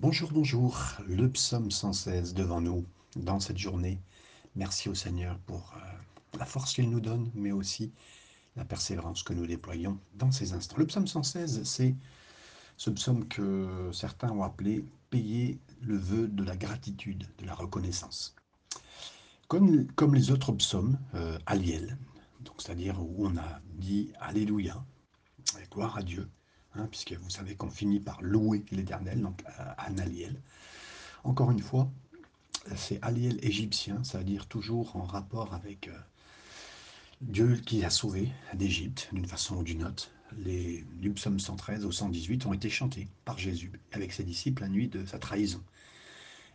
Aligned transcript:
Bonjour, 0.00 0.30
bonjour, 0.30 0.78
le 1.08 1.28
psaume 1.28 1.72
116 1.72 2.32
devant 2.32 2.60
nous 2.60 2.86
dans 3.16 3.40
cette 3.40 3.58
journée. 3.58 3.98
Merci 4.54 4.88
au 4.88 4.94
Seigneur 4.94 5.36
pour 5.40 5.74
euh, 5.74 6.38
la 6.38 6.46
force 6.46 6.72
qu'il 6.72 6.88
nous 6.88 7.00
donne, 7.00 7.28
mais 7.34 7.50
aussi 7.50 7.90
la 8.54 8.64
persévérance 8.64 9.24
que 9.24 9.32
nous 9.32 9.44
déployons 9.44 9.98
dans 10.14 10.30
ces 10.30 10.52
instants. 10.52 10.76
Le 10.78 10.86
psaume 10.86 11.08
116, 11.08 11.64
c'est 11.64 11.96
ce 12.76 12.90
psaume 12.90 13.26
que 13.26 13.90
certains 13.92 14.30
ont 14.30 14.44
appelé 14.44 14.84
payer 15.10 15.58
le 15.82 15.96
vœu 15.96 16.28
de 16.28 16.44
la 16.44 16.56
gratitude, 16.56 17.26
de 17.36 17.44
la 17.44 17.54
reconnaissance. 17.56 18.36
Comme, 19.48 20.14
les 20.14 20.30
autres 20.30 20.52
psaumes, 20.52 20.96
euh, 21.14 21.40
Aliel, 21.44 21.98
c'est-à-dire 22.56 23.02
où 23.02 23.26
on 23.26 23.36
a 23.36 23.60
dit 23.74 24.12
Alléluia, 24.20 24.80
gloire 25.72 25.96
à 25.98 26.04
Dieu, 26.04 26.30
Hein, 26.78 26.86
puisque 26.90 27.12
vous 27.12 27.30
savez 27.30 27.56
qu'on 27.56 27.70
finit 27.70 27.98
par 27.98 28.22
louer 28.22 28.64
l'Éternel, 28.70 29.20
donc 29.20 29.42
Analiel. 29.78 30.40
Encore 31.24 31.50
une 31.50 31.60
fois, 31.60 31.90
c'est 32.76 33.00
Aliel 33.02 33.44
égyptien, 33.44 34.02
c'est-à-dire 34.04 34.46
toujours 34.46 34.94
en 34.94 35.02
rapport 35.02 35.54
avec 35.54 35.88
euh, 35.88 35.98
Dieu 37.20 37.56
qui 37.56 37.84
a 37.84 37.90
sauvé 37.90 38.30
d'Égypte 38.54 39.08
d'une 39.12 39.26
façon 39.26 39.56
ou 39.56 39.62
d'une 39.64 39.84
autre. 39.84 40.10
Les, 40.36 40.84
du 41.00 41.10
psaume 41.10 41.40
113 41.40 41.84
au 41.84 41.90
118 41.90 42.46
ont 42.46 42.52
été 42.52 42.68
chantés 42.70 43.08
par 43.24 43.38
Jésus 43.38 43.72
avec 43.92 44.12
ses 44.12 44.22
disciples 44.22 44.62
la 44.62 44.68
nuit 44.68 44.88
de 44.88 45.04
sa 45.06 45.18
trahison 45.18 45.62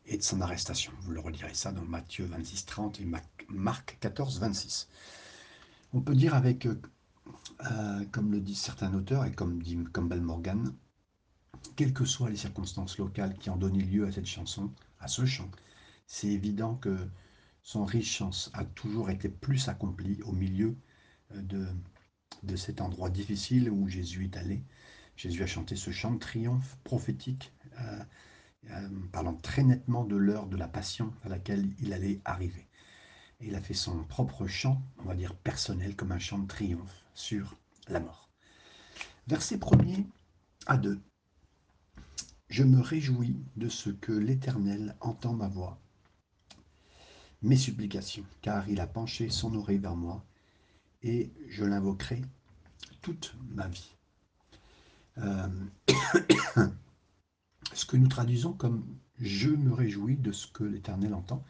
et 0.06 0.18
de 0.18 0.24
son 0.24 0.40
arrestation. 0.42 0.94
Vous 1.02 1.12
le 1.12 1.20
relirez 1.20 1.54
ça 1.54 1.72
dans 1.72 1.82
Matthieu 1.82 2.26
26, 2.26 2.66
30 2.66 3.02
et 3.02 3.08
Marc 3.50 3.98
14, 4.00 4.40
26. 4.40 4.88
On 5.94 6.02
peut 6.02 6.16
dire 6.16 6.36
avec 6.36 6.68
euh, 7.72 8.06
comme 8.12 8.32
le 8.32 8.42
disent 8.42 8.60
certains 8.60 8.94
auteurs 8.94 9.26
et 9.26 9.32
comme 9.32 9.62
dit 9.62 9.78
Campbell 9.94 10.22
Morgan, 10.22 10.74
quelles 11.76 11.94
que 11.94 12.06
soient 12.06 12.30
les 12.30 12.36
circonstances 12.36 12.98
locales 12.98 13.38
qui 13.38 13.50
ont 13.50 13.58
donné 13.58 13.82
lieu 13.84 14.06
à 14.06 14.12
cette 14.12 14.26
chanson, 14.26 14.72
à 15.00 15.08
ce 15.08 15.26
chant, 15.26 15.50
c'est 16.06 16.28
évident 16.28 16.76
que 16.76 16.98
son 17.62 17.86
riche 17.86 18.18
chance 18.18 18.52
a 18.54 18.66
toujours 18.66 19.10
été 19.10 19.30
plus 19.30 19.70
accompli 19.70 20.22
au 20.24 20.34
milieu 20.34 20.76
euh, 21.34 21.42
de, 21.42 21.68
de 22.44 22.56
cet 22.56 22.82
endroit 22.82 23.10
difficile 23.10 23.70
où 23.70 23.88
Jésus 23.88 24.26
est 24.26 24.38
allé. 24.38 24.64
Jésus 25.16 25.44
a 25.44 25.48
chanté 25.48 25.76
ce 25.76 25.92
chant 25.92 26.12
de 26.12 26.20
triomphe 26.20 26.78
prophétique, 26.84 27.54
euh, 27.80 28.90
parlant 29.12 29.36
très 29.36 29.64
nettement 29.64 30.04
de 30.04 30.16
l'heure 30.16 30.48
de 30.48 30.58
la 30.58 30.68
passion 30.68 31.14
à 31.24 31.30
laquelle 31.30 31.70
il 31.80 31.94
allait 31.94 32.20
arriver. 32.26 32.68
Et 33.40 33.48
il 33.48 33.56
a 33.56 33.62
fait 33.62 33.74
son 33.74 34.04
propre 34.04 34.48
chant, 34.48 34.82
on 35.00 35.04
va 35.04 35.16
dire 35.16 35.36
personnel, 35.36 35.96
comme 35.96 36.12
un 36.12 36.20
chant 36.20 36.40
de 36.40 36.48
triomphe 36.48 37.03
sur 37.14 37.56
la 37.88 38.00
mort. 38.00 38.30
Verset 39.28 39.60
1 39.64 40.04
à 40.66 40.78
2. 40.78 41.00
Je 42.50 42.64
me 42.64 42.82
réjouis 42.82 43.36
de 43.56 43.70
ce 43.70 43.90
que 43.90 44.12
l'Éternel 44.12 44.96
entend 45.00 45.34
ma 45.34 45.48
voix, 45.48 45.80
mes 47.42 47.58
supplications, 47.58 48.26
car 48.42 48.70
il 48.70 48.80
a 48.80 48.88
penché 48.88 49.30
son 49.30 49.56
oreille 49.56 49.80
vers 49.80 49.96
moi, 49.96 50.24
et 51.02 51.32
je 51.50 51.66
l'invoquerai 51.66 52.22
toute 53.02 53.36
ma 53.50 53.68
vie. 53.68 53.96
Euh, 55.18 55.48
ce 57.74 57.86
que 57.86 57.98
nous 57.98 58.08
traduisons 58.08 58.54
comme 58.54 58.86
je 59.20 59.50
me 59.50 59.74
réjouis 59.74 60.18
de 60.18 60.32
ce 60.32 60.48
que 60.48 60.64
l'Éternel 60.64 61.14
entend, 61.14 61.44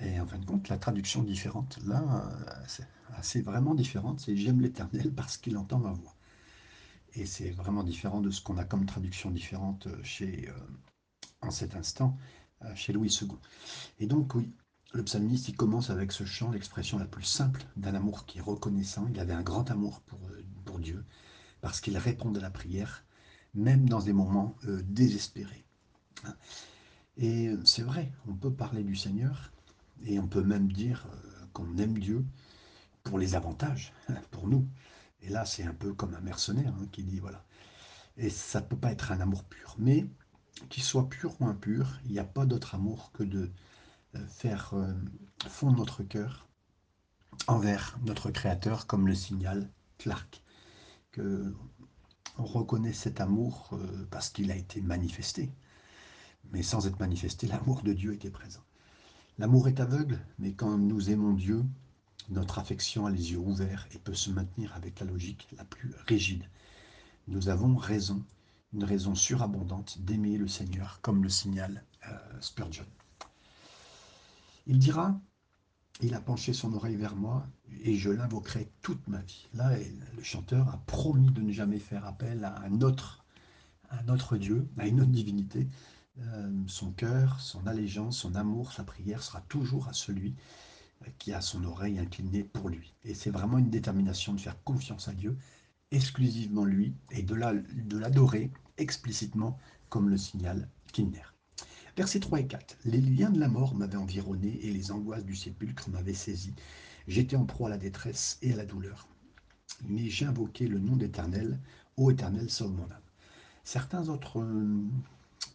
et 0.00 0.20
en 0.20 0.26
fin 0.26 0.38
de 0.38 0.44
compte, 0.44 0.68
la 0.68 0.78
traduction 0.78 1.22
différente, 1.22 1.78
là, 1.86 2.30
c'est 2.66 2.86
assez 3.14 3.40
vraiment 3.40 3.74
différente, 3.74 4.20
c'est 4.20 4.36
J'aime 4.36 4.60
l'Éternel 4.60 5.12
parce 5.16 5.36
qu'il 5.36 5.56
entend 5.56 5.78
ma 5.78 5.92
voix. 5.92 6.14
Et 7.14 7.24
c'est 7.24 7.50
vraiment 7.50 7.82
différent 7.82 8.20
de 8.20 8.30
ce 8.30 8.42
qu'on 8.42 8.58
a 8.58 8.64
comme 8.64 8.84
traduction 8.84 9.30
différente 9.30 9.88
chez, 10.02 10.48
euh, 10.48 10.52
en 11.40 11.50
cet 11.50 11.74
instant, 11.74 12.18
euh, 12.62 12.74
chez 12.74 12.92
Louis 12.92 13.08
II. 13.22 13.28
Et 13.98 14.06
donc, 14.06 14.34
oui, 14.34 14.52
le 14.92 15.02
psalmiste, 15.02 15.48
il 15.48 15.56
commence 15.56 15.88
avec 15.88 16.12
ce 16.12 16.24
chant, 16.24 16.50
l'expression 16.50 16.98
la 16.98 17.06
plus 17.06 17.24
simple 17.24 17.64
d'un 17.76 17.94
amour 17.94 18.26
qui 18.26 18.38
est 18.38 18.42
reconnaissant. 18.42 19.06
Il 19.10 19.18
avait 19.18 19.32
un 19.32 19.42
grand 19.42 19.70
amour 19.70 20.00
pour, 20.02 20.18
euh, 20.28 20.44
pour 20.66 20.78
Dieu, 20.78 21.04
parce 21.62 21.80
qu'il 21.80 21.96
répond 21.96 22.34
à 22.34 22.40
la 22.40 22.50
prière, 22.50 23.04
même 23.54 23.88
dans 23.88 24.02
des 24.02 24.12
moments 24.12 24.54
désespérés. 24.84 25.64
Et 27.16 27.50
c'est 27.64 27.82
vrai, 27.82 28.12
on 28.28 28.34
peut 28.34 28.52
parler 28.52 28.82
du 28.82 28.94
Seigneur, 28.94 29.50
et 30.04 30.18
on 30.18 30.26
peut 30.26 30.42
même 30.42 30.70
dire 30.70 31.06
euh, 31.10 31.46
qu'on 31.52 31.76
aime 31.78 31.98
Dieu 31.98 32.24
pour 33.02 33.18
les 33.18 33.34
avantages, 33.34 33.92
pour 34.30 34.48
nous. 34.48 34.68
Et 35.22 35.28
là, 35.28 35.44
c'est 35.44 35.64
un 35.64 35.74
peu 35.74 35.92
comme 35.94 36.14
un 36.14 36.20
mercenaire 36.20 36.74
hein, 36.78 36.86
qui 36.92 37.02
dit, 37.02 37.18
voilà. 37.18 37.44
Et 38.16 38.30
ça 38.30 38.60
ne 38.60 38.66
peut 38.66 38.76
pas 38.76 38.92
être 38.92 39.12
un 39.12 39.20
amour 39.20 39.44
pur. 39.44 39.76
Mais 39.78 40.06
qu'il 40.68 40.82
soit 40.82 41.08
pur 41.08 41.40
ou 41.40 41.46
impur, 41.46 42.00
il 42.04 42.12
n'y 42.12 42.18
a 42.18 42.24
pas 42.24 42.46
d'autre 42.46 42.74
amour 42.74 43.12
que 43.12 43.22
de 43.22 43.50
euh, 44.14 44.26
faire 44.28 44.72
euh, 44.74 44.94
fondre 45.48 45.76
notre 45.76 46.02
cœur 46.02 46.48
envers 47.48 47.98
notre 48.04 48.30
Créateur, 48.30 48.86
comme 48.86 49.06
le 49.06 49.14
signale 49.14 49.70
Clark. 49.98 50.42
Que 51.12 51.54
on 52.38 52.44
reconnaît 52.44 52.92
cet 52.92 53.22
amour 53.22 53.70
parce 54.10 54.28
qu'il 54.28 54.50
a 54.50 54.56
été 54.56 54.82
manifesté. 54.82 55.50
Mais 56.52 56.62
sans 56.62 56.86
être 56.86 57.00
manifesté, 57.00 57.46
l'amour 57.46 57.82
de 57.82 57.94
Dieu 57.94 58.12
était 58.12 58.30
présent. 58.30 58.65
L'amour 59.38 59.68
est 59.68 59.80
aveugle, 59.80 60.18
mais 60.38 60.54
quand 60.54 60.78
nous 60.78 61.10
aimons 61.10 61.34
Dieu, 61.34 61.62
notre 62.30 62.58
affection 62.58 63.04
a 63.04 63.10
les 63.10 63.32
yeux 63.32 63.38
ouverts 63.38 63.86
et 63.92 63.98
peut 63.98 64.14
se 64.14 64.30
maintenir 64.30 64.74
avec 64.74 64.98
la 64.98 65.06
logique 65.06 65.46
la 65.58 65.64
plus 65.64 65.94
rigide. 66.06 66.48
Nous 67.28 67.50
avons 67.50 67.76
raison, 67.76 68.24
une 68.72 68.84
raison 68.84 69.14
surabondante 69.14 70.00
d'aimer 70.00 70.38
le 70.38 70.48
Seigneur, 70.48 71.00
comme 71.02 71.22
le 71.22 71.28
signale 71.28 71.84
euh, 72.08 72.16
Spurgeon. 72.40 72.86
Il 74.66 74.78
dira, 74.78 75.20
il 76.00 76.14
a 76.14 76.20
penché 76.20 76.54
son 76.54 76.72
oreille 76.72 76.96
vers 76.96 77.14
moi 77.14 77.46
et 77.82 77.94
je 77.94 78.10
l'invoquerai 78.10 78.70
toute 78.80 79.06
ma 79.06 79.20
vie. 79.20 79.48
Là, 79.52 79.70
le 80.16 80.22
chanteur 80.22 80.68
a 80.70 80.78
promis 80.86 81.30
de 81.30 81.42
ne 81.42 81.52
jamais 81.52 81.78
faire 81.78 82.06
appel 82.06 82.42
à 82.44 82.60
un 82.62 82.80
autre, 82.80 83.24
à 83.90 84.00
un 84.00 84.08
autre 84.08 84.38
Dieu, 84.38 84.66
à 84.78 84.86
une 84.86 85.02
autre 85.02 85.10
divinité, 85.10 85.68
son 86.66 86.92
cœur, 86.92 87.40
son 87.40 87.66
allégeance, 87.66 88.18
son 88.18 88.34
amour, 88.34 88.72
sa 88.72 88.84
prière 88.84 89.22
sera 89.22 89.40
toujours 89.42 89.88
à 89.88 89.92
celui 89.92 90.34
euh, 91.02 91.10
qui 91.18 91.32
a 91.32 91.40
son 91.40 91.64
oreille 91.64 91.98
inclinée 91.98 92.44
pour 92.44 92.68
lui. 92.68 92.94
Et 93.04 93.14
c'est 93.14 93.30
vraiment 93.30 93.58
une 93.58 93.70
détermination 93.70 94.32
de 94.32 94.40
faire 94.40 94.62
confiance 94.64 95.08
à 95.08 95.12
Dieu, 95.12 95.36
exclusivement 95.90 96.64
lui, 96.64 96.94
et 97.10 97.22
de 97.22 97.34
l'adorer 97.34 98.50
explicitement, 98.78 99.58
comme 99.88 100.08
le 100.08 100.16
signale 100.16 100.68
Kinder. 100.92 101.34
Versets 101.96 102.20
3 102.20 102.40
et 102.40 102.46
4. 102.46 102.76
Les 102.84 103.00
liens 103.00 103.30
de 103.30 103.40
la 103.40 103.48
mort 103.48 103.74
m'avaient 103.74 103.96
environné 103.96 104.58
et 104.62 104.70
les 104.70 104.90
angoisses 104.90 105.24
du 105.24 105.36
sépulcre 105.36 105.88
m'avaient 105.88 106.12
saisi. 106.12 106.54
J'étais 107.08 107.36
en 107.36 107.46
proie 107.46 107.68
à 107.68 107.70
la 107.70 107.78
détresse 107.78 108.38
et 108.42 108.52
à 108.52 108.56
la 108.56 108.66
douleur. 108.66 109.08
Mais 109.88 110.08
j'ai 110.10 110.26
invoqué 110.26 110.66
le 110.66 110.78
nom 110.78 110.96
d'Éternel. 110.96 111.58
Ô 111.96 112.10
Éternel, 112.10 112.50
sauve 112.50 112.72
mon 112.72 112.84
âme. 112.84 113.00
Certains 113.64 114.08
autres 114.08 114.40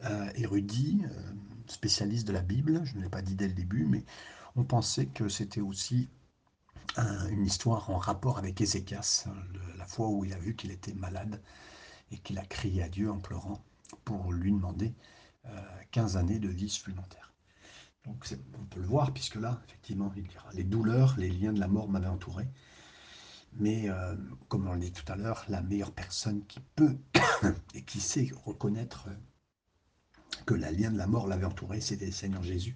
euh, 0.03 0.09
euh, 0.09 0.31
érudit, 0.35 1.03
euh, 1.05 1.33
spécialiste 1.67 2.27
de 2.27 2.33
la 2.33 2.41
Bible, 2.41 2.81
je 2.83 2.95
ne 2.97 3.03
l'ai 3.03 3.09
pas 3.09 3.21
dit 3.21 3.35
dès 3.35 3.47
le 3.47 3.53
début, 3.53 3.85
mais 3.85 4.03
on 4.55 4.63
pensait 4.63 5.07
que 5.07 5.29
c'était 5.29 5.61
aussi 5.61 6.09
une 6.97 7.45
histoire 7.45 7.89
en 7.89 7.97
rapport 7.97 8.37
avec 8.37 8.59
Ézéchias, 8.59 9.25
la 9.77 9.85
fois 9.85 10.09
où 10.09 10.25
il 10.25 10.33
a 10.33 10.37
vu 10.37 10.57
qu'il 10.57 10.71
était 10.71 10.93
malade 10.93 11.41
et 12.11 12.17
qu'il 12.17 12.37
a 12.37 12.43
crié 12.43 12.83
à 12.83 12.89
Dieu 12.89 13.09
en 13.09 13.19
pleurant 13.19 13.63
pour 14.03 14.33
lui 14.33 14.51
demander 14.51 14.93
15 15.91 16.15
euh, 16.15 16.19
années 16.19 16.39
de 16.39 16.49
vie 16.49 16.69
supplémentaire. 16.69 17.33
Donc 18.05 18.25
on 18.59 18.65
peut 18.65 18.81
le 18.81 18.87
voir, 18.87 19.13
puisque 19.13 19.35
là, 19.35 19.61
effectivement, 19.67 20.11
il 20.17 20.27
dira 20.27 20.49
Les 20.53 20.63
douleurs, 20.63 21.15
les 21.17 21.29
liens 21.29 21.53
de 21.53 21.59
la 21.59 21.67
mort 21.67 21.87
m'avaient 21.87 22.07
entouré. 22.07 22.47
Mais, 23.53 23.89
comme 24.47 24.67
on 24.67 24.73
l'a 24.73 24.79
dit 24.79 24.93
tout 24.93 25.09
à 25.11 25.15
l'heure, 25.15 25.43
la 25.49 25.61
meilleure 25.61 25.91
personne 25.91 26.45
qui 26.45 26.61
peut 26.75 26.97
et 27.73 27.83
qui 27.83 27.99
sait 27.99 28.31
reconnaître 28.45 29.09
que 30.45 30.53
la 30.53 30.71
lien 30.71 30.91
de 30.91 30.97
la 30.97 31.07
mort 31.07 31.27
l'avait 31.27 31.45
entouré, 31.45 31.81
c'était 31.81 32.07
le 32.07 32.11
Seigneur 32.11 32.43
Jésus. 32.43 32.75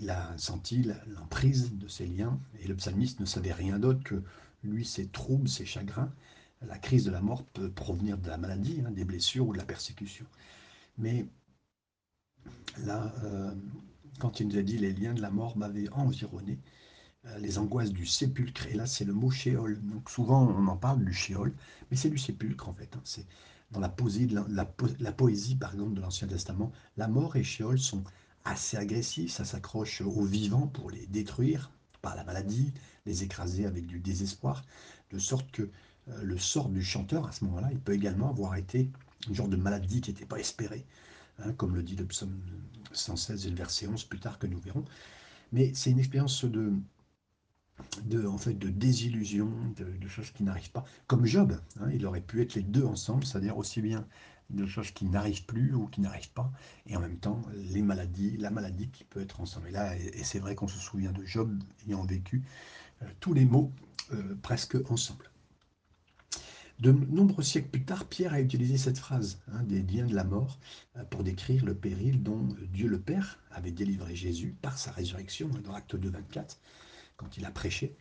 Il 0.00 0.10
a 0.10 0.36
senti 0.38 0.88
l'emprise 1.08 1.72
de 1.74 1.88
ces 1.88 2.06
liens, 2.06 2.38
et 2.60 2.68
le 2.68 2.74
psalmiste 2.76 3.20
ne 3.20 3.26
savait 3.26 3.52
rien 3.52 3.78
d'autre 3.78 4.02
que 4.02 4.22
lui, 4.64 4.84
ses 4.84 5.06
troubles, 5.06 5.48
ses 5.48 5.66
chagrins. 5.66 6.10
La 6.62 6.78
crise 6.78 7.04
de 7.04 7.10
la 7.10 7.20
mort 7.20 7.44
peut 7.44 7.70
provenir 7.70 8.16
de 8.18 8.28
la 8.28 8.38
maladie, 8.38 8.82
hein, 8.84 8.90
des 8.90 9.04
blessures 9.04 9.46
ou 9.46 9.52
de 9.52 9.58
la 9.58 9.64
persécution. 9.64 10.24
Mais 10.98 11.26
là, 12.78 13.12
euh, 13.24 13.54
quand 14.18 14.40
il 14.40 14.48
nous 14.48 14.56
a 14.56 14.62
dit 14.62 14.78
les 14.78 14.92
liens 14.92 15.14
de 15.14 15.20
la 15.20 15.30
mort 15.30 15.56
m'avaient 15.56 15.90
environné, 15.92 16.58
euh, 17.26 17.38
les 17.38 17.58
angoisses 17.58 17.92
du 17.92 18.06
sépulcre, 18.06 18.66
et 18.68 18.74
là 18.74 18.86
c'est 18.86 19.04
le 19.04 19.12
mot 19.12 19.30
shéol. 19.30 19.80
Donc 19.82 20.10
souvent 20.10 20.46
on 20.48 20.66
en 20.66 20.76
parle 20.76 21.04
du 21.04 21.12
shéol, 21.12 21.52
mais 21.90 21.96
c'est 21.96 22.10
du 22.10 22.18
sépulcre 22.18 22.68
en 22.68 22.74
fait. 22.74 22.96
Hein. 22.96 23.02
Dans 23.72 23.80
la 23.80 23.88
poésie, 23.88 24.28
poésie 25.16 25.56
par 25.56 25.74
exemple, 25.74 25.94
de 25.94 26.00
l'Ancien 26.00 26.28
Testament, 26.28 26.72
la 26.96 27.08
mort 27.08 27.36
et 27.36 27.42
Sheol 27.42 27.78
sont 27.78 28.04
assez 28.44 28.76
agressifs, 28.76 29.32
ça 29.32 29.44
s'accroche 29.44 30.00
aux 30.00 30.24
vivants 30.24 30.68
pour 30.68 30.90
les 30.90 31.06
détruire 31.06 31.72
par 32.00 32.14
la 32.14 32.22
maladie, 32.22 32.72
les 33.04 33.24
écraser 33.24 33.66
avec 33.66 33.86
du 33.86 33.98
désespoir, 33.98 34.64
de 35.10 35.18
sorte 35.18 35.50
que 35.50 35.62
euh, 36.08 36.22
le 36.22 36.38
sort 36.38 36.68
du 36.68 36.82
chanteur 36.82 37.26
à 37.26 37.32
ce 37.32 37.44
moment-là, 37.44 37.68
il 37.72 37.80
peut 37.80 37.94
également 37.94 38.30
avoir 38.30 38.54
été 38.54 38.90
une 39.28 39.34
genre 39.34 39.48
de 39.48 39.56
maladie 39.56 40.00
qui 40.00 40.10
n'était 40.10 40.26
pas 40.26 40.38
espérée, 40.38 40.86
hein, 41.40 41.52
comme 41.54 41.74
le 41.74 41.82
dit 41.82 41.96
le 41.96 42.06
psaume 42.06 42.38
116 42.92 43.46
et 43.46 43.50
le 43.50 43.56
verset 43.56 43.88
11 43.88 44.04
plus 44.04 44.20
tard 44.20 44.38
que 44.38 44.46
nous 44.46 44.60
verrons. 44.60 44.84
Mais 45.52 45.72
c'est 45.74 45.90
une 45.90 45.98
expérience 45.98 46.44
de, 46.44 46.72
de, 48.04 48.26
en 48.26 48.38
fait, 48.38 48.54
de 48.54 48.68
désillusion, 48.68 49.50
de, 49.76 50.08
choses 50.08 50.30
qui 50.30 50.42
n'arrivent 50.42 50.70
pas. 50.70 50.84
Comme 51.06 51.26
Job, 51.26 51.58
hein, 51.80 51.88
il 51.92 52.06
aurait 52.06 52.20
pu 52.20 52.40
être 52.42 52.54
les 52.54 52.62
deux 52.62 52.84
ensemble, 52.84 53.24
c'est-à-dire 53.24 53.56
aussi 53.56 53.80
bien 53.80 54.06
de 54.50 54.66
choses 54.66 54.92
qui 54.92 55.06
n'arrivent 55.06 55.44
plus 55.44 55.74
ou 55.74 55.86
qui 55.88 56.00
n'arrivent 56.00 56.30
pas, 56.30 56.52
et 56.86 56.96
en 56.96 57.00
même 57.00 57.18
temps 57.18 57.42
les 57.54 57.82
maladies, 57.82 58.36
la 58.36 58.50
maladie 58.50 58.88
qui 58.88 59.04
peut 59.04 59.20
être 59.20 59.40
ensemble. 59.40 59.68
Et 59.68 59.72
là, 59.72 59.96
et, 59.96 60.22
c'est 60.22 60.38
vrai 60.38 60.54
qu'on 60.54 60.68
se 60.68 60.78
souvient 60.78 61.12
de 61.12 61.24
Job 61.24 61.52
ayant 61.88 62.04
vécu 62.04 62.44
euh, 63.02 63.06
tous 63.20 63.34
les 63.34 63.44
maux 63.44 63.72
euh, 64.12 64.36
presque 64.42 64.76
ensemble. 64.88 65.30
De 66.78 66.92
nombreux 66.92 67.42
siècles 67.42 67.70
plus 67.70 67.84
tard, 67.84 68.04
Pierre 68.04 68.34
a 68.34 68.40
utilisé 68.40 68.76
cette 68.76 68.98
phrase 68.98 69.40
hein, 69.50 69.62
des 69.62 69.82
liens 69.82 70.06
de 70.06 70.14
la 70.14 70.24
mort 70.24 70.58
euh, 70.96 71.04
pour 71.04 71.24
décrire 71.24 71.64
le 71.64 71.74
péril 71.74 72.22
dont 72.22 72.46
Dieu 72.72 72.86
le 72.86 73.00
Père 73.00 73.38
avait 73.50 73.72
délivré 73.72 74.14
Jésus 74.14 74.54
par 74.60 74.78
sa 74.78 74.92
résurrection 74.92 75.48
dans 75.64 75.74
Acte 75.74 75.96
2, 75.96 76.10
24 76.10 76.60
quand 77.16 77.36
il 77.36 77.44
a 77.44 77.50
prêché 77.50 77.96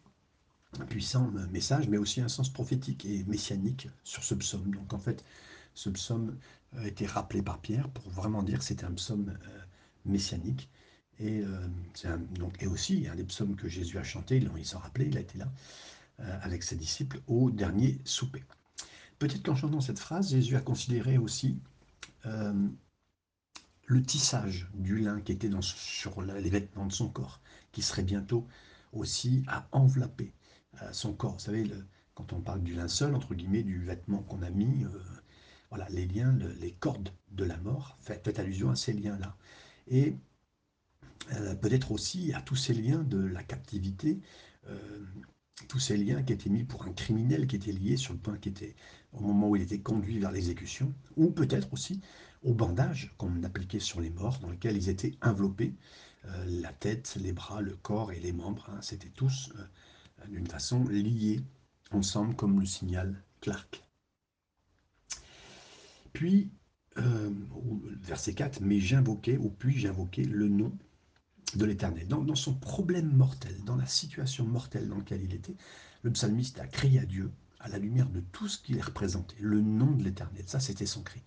un 0.80 0.86
puissant 0.86 1.32
message, 1.52 1.88
mais 1.88 1.98
aussi 1.98 2.22
un 2.22 2.28
sens 2.28 2.50
prophétique 2.50 3.06
et 3.06 3.24
messianique 3.26 3.90
sur 4.04 4.24
ce 4.24 4.36
psaume. 4.36 4.74
Donc 4.74 4.94
en 4.94 5.00
fait, 5.00 5.24
ce 5.74 5.90
psaume 5.90 6.38
a 6.78 6.88
été 6.88 7.06
rappelé 7.06 7.42
par 7.42 7.60
Pierre 7.60 7.90
pour 7.90 8.10
vraiment 8.10 8.44
dire 8.44 8.60
que 8.60 8.66
c'était 8.66 8.86
un 8.86 8.94
psaume 8.94 9.38
euh, 9.48 9.60
messianique. 10.06 10.70
Et, 11.20 11.42
euh, 11.42 11.68
donc, 12.32 12.62
et 12.62 12.68
aussi 12.68 13.08
un 13.08 13.16
des 13.16 13.24
psaumes 13.24 13.56
que 13.56 13.70
Jésus 13.70 13.98
a 13.98 14.04
chanté, 14.04 14.46
il 14.58 14.66
s'en 14.66 14.80
rappelait, 14.80 15.08
il 15.08 15.18
a 15.18 15.22
été 15.22 15.38
là 15.38 15.50
euh, 16.20 16.40
avec 16.42 16.62
ses 16.64 16.76
disciples 16.76 17.22
au 17.28 17.52
dernier 17.52 18.02
souper. 18.04 18.44
Peut-être 19.18 19.44
qu'en 19.44 19.56
chantant 19.56 19.80
cette 19.80 20.00
phrase, 20.00 20.32
Jésus 20.32 20.58
a 20.58 20.62
considéré 20.62 21.18
aussi 21.18 21.60
le 23.86 24.02
tissage 24.02 24.68
du 24.74 24.98
lin 24.98 25.22
qui 25.22 25.32
était 25.32 25.48
dans, 25.48 25.62
sur 25.62 26.22
les 26.24 26.50
vêtements 26.50 26.88
de 26.88 26.92
son 26.92 27.08
corps, 27.08 27.40
qui 27.72 27.84
serait 27.84 28.04
bientôt 28.04 28.48
aussi 28.96 29.44
à 29.48 29.68
envelopper 29.72 30.34
euh, 30.82 30.92
son 30.92 31.14
corps. 31.14 31.34
Vous 31.34 31.40
savez, 31.40 31.70
quand 32.14 32.34
on 32.34 32.42
parle 32.42 32.64
du 32.64 32.74
linceul, 32.74 33.16
entre 33.16 33.36
guillemets, 33.36 33.64
du 33.64 33.84
vêtement 33.84 34.24
qu'on 34.24 34.42
a 34.42 34.50
mis, 34.50 34.84
euh, 34.86 34.90
voilà, 35.70 35.88
les 35.90 36.06
liens, 36.06 36.38
les 36.60 36.72
cordes 36.72 37.10
de 37.32 37.44
la 37.44 37.58
mort, 37.58 37.98
fait, 38.02 38.40
allusion 38.40 38.70
à 38.70 38.76
ces 38.76 38.94
liens-là. 38.94 39.36
Et 39.88 40.16
euh, 41.34 41.56
peut-être 41.56 41.92
aussi 41.92 42.34
à 42.34 42.42
tous 42.42 42.56
ces 42.56 42.74
liens 42.74 43.04
de 43.04 43.20
la 43.20 43.44
captivité, 43.44 44.20
tous 45.70 45.80
ces 45.80 45.96
liens 45.96 46.24
qui 46.24 46.34
étaient 46.34 46.50
mis 46.50 46.64
pour 46.64 46.86
un 46.86 46.94
criminel 46.94 47.46
qui 47.46 47.56
était 47.56 47.72
lié 47.72 47.98
sur 47.98 48.14
le 48.14 48.20
point 48.20 48.38
qui 48.40 48.52
au 49.14 49.22
moment 49.22 49.50
où 49.50 49.56
il 49.56 49.62
était 49.62 49.80
conduit 49.80 50.18
vers 50.18 50.32
l'exécution, 50.32 50.92
ou 51.18 51.30
peut-être 51.30 51.72
aussi 51.72 52.02
au 52.44 52.54
bandage 52.54 53.14
qu'on 53.18 53.44
appliquait 53.44 53.80
sur 53.80 54.02
les 54.02 54.10
morts, 54.10 54.40
dans 54.40 54.50
lequel 54.50 54.76
ils 54.76 54.90
étaient 54.90 55.14
enveloppés 55.22 55.76
la 56.48 56.74
tête, 56.74 57.18
les 57.20 57.34
bras, 57.34 57.62
le 57.62 57.76
corps 57.76 58.12
et 58.12 58.20
les 58.20 58.34
membres, 58.34 58.68
hein, 58.70 58.80
c'était 58.82 59.10
tous 59.10 59.52
euh, 59.56 60.28
d'une 60.28 60.48
façon 60.48 60.84
liés 60.88 61.42
ensemble 61.92 62.36
comme 62.36 62.60
le 62.60 62.66
signal 62.66 63.24
Clark. 63.42 63.84
Puis, 66.14 66.50
euh, 66.98 67.30
verset 68.02 68.34
4, 68.34 68.62
mais 68.62 68.80
j'invoquais, 68.80 69.38
ou 69.38 69.50
puis 69.50 69.78
j'invoquais 69.78 70.24
le 70.24 70.48
nom 70.48 70.72
de 71.56 71.66
l'Éternel. 71.66 72.08
Dans, 72.08 72.22
dans, 72.22 72.36
son 72.36 72.54
problème 72.54 73.12
mortel, 73.12 73.56
dans 73.66 73.76
la 73.76 73.86
situation 73.86 74.46
mortelle 74.46 74.88
dans 74.88 74.98
laquelle 74.98 75.24
il 75.24 75.34
était, 75.34 75.56
le 76.04 76.12
psalmiste 76.12 76.60
a 76.60 76.68
crié 76.68 77.00
à 77.00 77.06
Dieu 77.06 77.32
à 77.60 77.68
la 77.68 77.80
lumière 77.80 78.10
de 78.10 78.20
tout 78.20 78.48
ce 78.48 78.60
qu'il 78.60 78.78
est 78.78 78.82
représenté, 78.82 79.36
le 79.40 79.60
nom 79.60 79.92
de 79.92 80.04
l'Éternel. 80.04 80.44
Ça, 80.46 80.60
c'était 80.60 80.86
son 80.86 81.02
cri. 81.02 81.22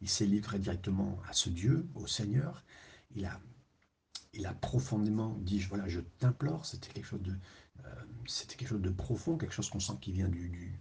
Il 0.00 0.08
s'est 0.08 0.26
livré 0.26 0.58
directement 0.58 1.20
à 1.28 1.32
ce 1.32 1.50
Dieu, 1.50 1.86
au 1.94 2.06
Seigneur. 2.06 2.64
Il 3.14 3.24
a 3.26 3.38
il 4.36 4.46
a 4.46 4.54
profondément 4.54 5.36
dit 5.40 5.60
voilà 5.60 5.88
je 5.88 6.00
t'implore 6.18 6.66
c'était 6.66 6.92
quelque 6.92 7.06
chose 7.06 7.22
de 7.22 7.32
euh, 7.84 7.88
c'était 8.26 8.56
quelque 8.56 8.68
chose 8.68 8.82
de 8.82 8.90
profond 8.90 9.36
quelque 9.36 9.54
chose 9.54 9.70
qu'on 9.70 9.80
sent 9.80 9.94
qui 10.00 10.12
vient 10.12 10.28
du, 10.28 10.48
du 10.48 10.78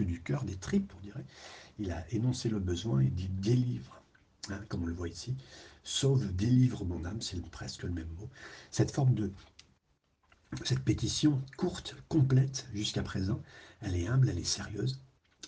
du 0.00 0.22
cœur 0.22 0.44
des 0.44 0.56
tripes 0.56 0.92
on 0.96 1.00
dirait. 1.00 1.24
Il 1.78 1.90
a 1.90 2.10
énoncé 2.12 2.48
le 2.48 2.58
besoin 2.58 3.00
et 3.00 3.10
dit 3.10 3.28
délivre 3.28 4.02
hein, 4.50 4.60
comme 4.68 4.84
on 4.84 4.86
le 4.86 4.94
voit 4.94 5.08
ici. 5.08 5.36
Sauve 5.82 6.34
délivre 6.34 6.84
mon 6.84 7.04
âme 7.04 7.20
c'est 7.20 7.44
presque 7.50 7.82
le 7.82 7.90
même 7.90 8.08
mot. 8.18 8.30
Cette 8.70 8.90
forme 8.90 9.14
de 9.14 9.30
cette 10.64 10.84
pétition 10.84 11.42
courte 11.56 11.96
complète 12.08 12.68
jusqu'à 12.72 13.02
présent 13.02 13.42
elle 13.80 13.96
est 13.96 14.06
humble 14.06 14.30
elle 14.30 14.38
est 14.38 14.44
sérieuse. 14.44 15.00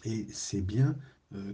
Et 0.04 0.26
c'est 0.32 0.60
bien 0.60 0.96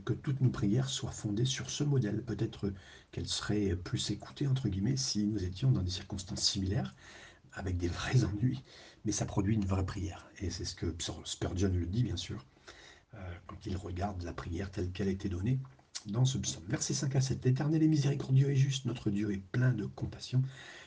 que 0.05 0.13
toutes 0.13 0.41
nos 0.41 0.51
prières 0.51 0.89
soient 0.89 1.11
fondées 1.11 1.47
sur 1.47 1.71
ce 1.71 1.83
modèle. 1.83 2.23
Peut-être 2.23 2.73
qu'elles 3.11 3.29
seraient 3.29 3.75
plus 3.75 4.11
écoutées, 4.11 4.47
entre 4.47 4.69
guillemets, 4.69 4.97
si 4.97 5.25
nous 5.27 5.43
étions 5.45 5.71
dans 5.71 5.83
des 5.83 5.91
circonstances 5.91 6.43
similaires, 6.43 6.95
avec 7.55 7.77
des 7.77 7.89
vrais 7.89 8.25
ennuis, 8.25 8.63
mais 9.05 9.13
ça 9.13 9.27
produit 9.27 9.55
une 9.55 9.65
vraie 9.65 9.87
prière. 9.87 10.29
Et 10.41 10.51
c'est 10.51 10.65
ce 10.65 10.75
que 10.75 10.95
Spurgeon 11.25 11.73
le 11.73 11.87
dit, 11.87 12.03
bien 12.03 12.17
sûr, 12.17 12.45
euh, 13.15 13.35
quand 13.47 13.67
il 13.67 13.77
regarde 13.77 14.23
la 14.23 14.33
prière 14.33 14.71
telle 14.71 14.91
qu'elle 14.93 15.09
a 15.09 15.13
été 15.13 15.29
donnée 15.29 15.61
dans 16.07 16.25
ce 16.25 16.39
psaume. 16.39 16.65
Verset 16.69 16.95
5 16.95 17.15
à 17.17 17.21
7. 17.21 17.45
L'Éternel 17.45 17.83
est 17.83 17.89
miséricordieux 17.89 18.51
et 18.51 18.57
juste, 18.57 18.87
notre 18.87 19.11
Dieu 19.11 19.33
est 19.33 19.43
plein 19.53 19.73
de 19.73 19.87
compassion. 19.87 20.43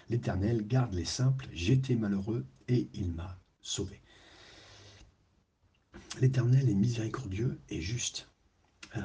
L'Éternel 0.09 0.67
garde 0.67 0.93
les 0.93 1.05
simples, 1.05 1.47
j'étais 1.53 1.95
malheureux 1.95 2.45
et 2.67 2.89
il 2.93 3.11
m'a 3.13 3.39
sauvé. 3.61 4.01
L'Éternel 6.19 6.69
est 6.69 6.75
miséricordieux 6.75 7.59
et 7.69 7.81
juste. 7.81 8.27
Euh, 8.97 9.01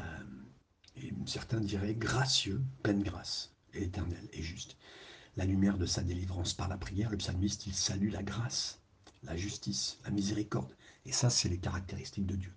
et 0.97 1.13
certains 1.27 1.61
diraient 1.61 1.95
gracieux, 1.95 2.61
pleine 2.83 3.03
grâce, 3.03 3.55
et 3.75 3.85
éternel 3.85 4.29
et 4.33 4.43
juste. 4.43 4.77
La 5.37 5.45
lumière 5.45 5.79
de 5.79 5.87
sa 5.87 6.03
délivrance 6.03 6.53
par 6.53 6.69
la 6.69 6.77
prière, 6.77 7.11
le 7.11 7.17
psalmiste, 7.17 7.67
il 7.67 7.75
salue 7.75 8.11
la 8.11 8.23
grâce, 8.23 8.81
la 9.23 9.37
justice, 9.37 9.99
la 10.05 10.11
miséricorde. 10.11 10.75
Et 11.07 11.13
ça, 11.13 11.31
c'est 11.31 11.49
les 11.49 11.59
caractéristiques 11.59 12.27
de 12.27 12.37
Dieu. 12.37 12.53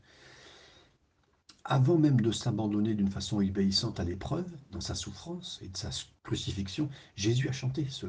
Avant 1.65 1.97
même 1.97 2.19
de 2.19 2.31
s'abandonner 2.31 2.93
d'une 2.93 3.09
façon 3.09 3.37
obéissante 3.37 3.99
à 3.99 4.03
l'épreuve, 4.03 4.49
dans 4.71 4.81
sa 4.81 4.95
souffrance 4.95 5.59
et 5.61 5.69
de 5.69 5.77
sa 5.77 5.91
crucifixion, 6.23 6.89
Jésus 7.15 7.47
a 7.47 7.53
chanté 7.53 7.87
ce, 7.89 8.07